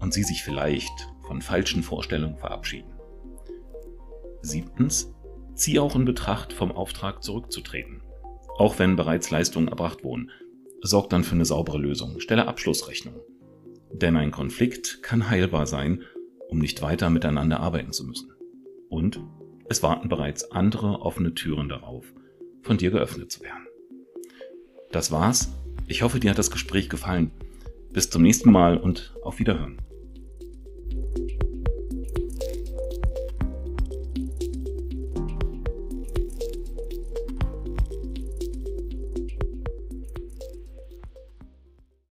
und 0.00 0.12
sie 0.12 0.24
sich 0.24 0.42
vielleicht 0.42 1.08
von 1.26 1.40
falschen 1.40 1.82
Vorstellungen 1.82 2.36
verabschieden. 2.36 2.92
Siebtens. 4.42 5.12
Zieh 5.54 5.78
auch 5.78 5.96
in 5.96 6.04
Betracht, 6.04 6.52
vom 6.52 6.70
Auftrag 6.70 7.22
zurückzutreten. 7.22 8.02
Auch 8.58 8.78
wenn 8.78 8.94
bereits 8.94 9.30
Leistungen 9.30 9.68
erbracht 9.68 10.04
wurden, 10.04 10.30
sorgt 10.82 11.14
dann 11.14 11.24
für 11.24 11.34
eine 11.34 11.46
saubere 11.46 11.78
Lösung. 11.78 12.20
Stelle 12.20 12.46
Abschlussrechnung. 12.46 13.14
Denn 13.90 14.16
ein 14.16 14.32
Konflikt 14.32 15.02
kann 15.02 15.30
heilbar 15.30 15.66
sein, 15.66 16.02
um 16.48 16.58
nicht 16.58 16.82
weiter 16.82 17.08
miteinander 17.08 17.60
arbeiten 17.60 17.92
zu 17.92 18.04
müssen. 18.04 18.32
Und 18.90 19.20
es 19.70 19.82
warten 19.82 20.10
bereits 20.10 20.50
andere 20.50 21.00
offene 21.00 21.32
Türen 21.32 21.70
darauf, 21.70 22.04
von 22.62 22.76
dir 22.76 22.90
geöffnet 22.90 23.32
zu 23.32 23.40
werden. 23.40 23.66
Das 24.92 25.10
war's. 25.10 25.52
Ich 25.88 26.02
hoffe, 26.02 26.18
dir 26.18 26.30
hat 26.30 26.38
das 26.38 26.50
Gespräch 26.50 26.88
gefallen. 26.88 27.30
Bis 27.92 28.10
zum 28.10 28.22
nächsten 28.22 28.50
Mal 28.50 28.76
und 28.76 29.14
auf 29.22 29.38
Wiederhören. 29.38 29.78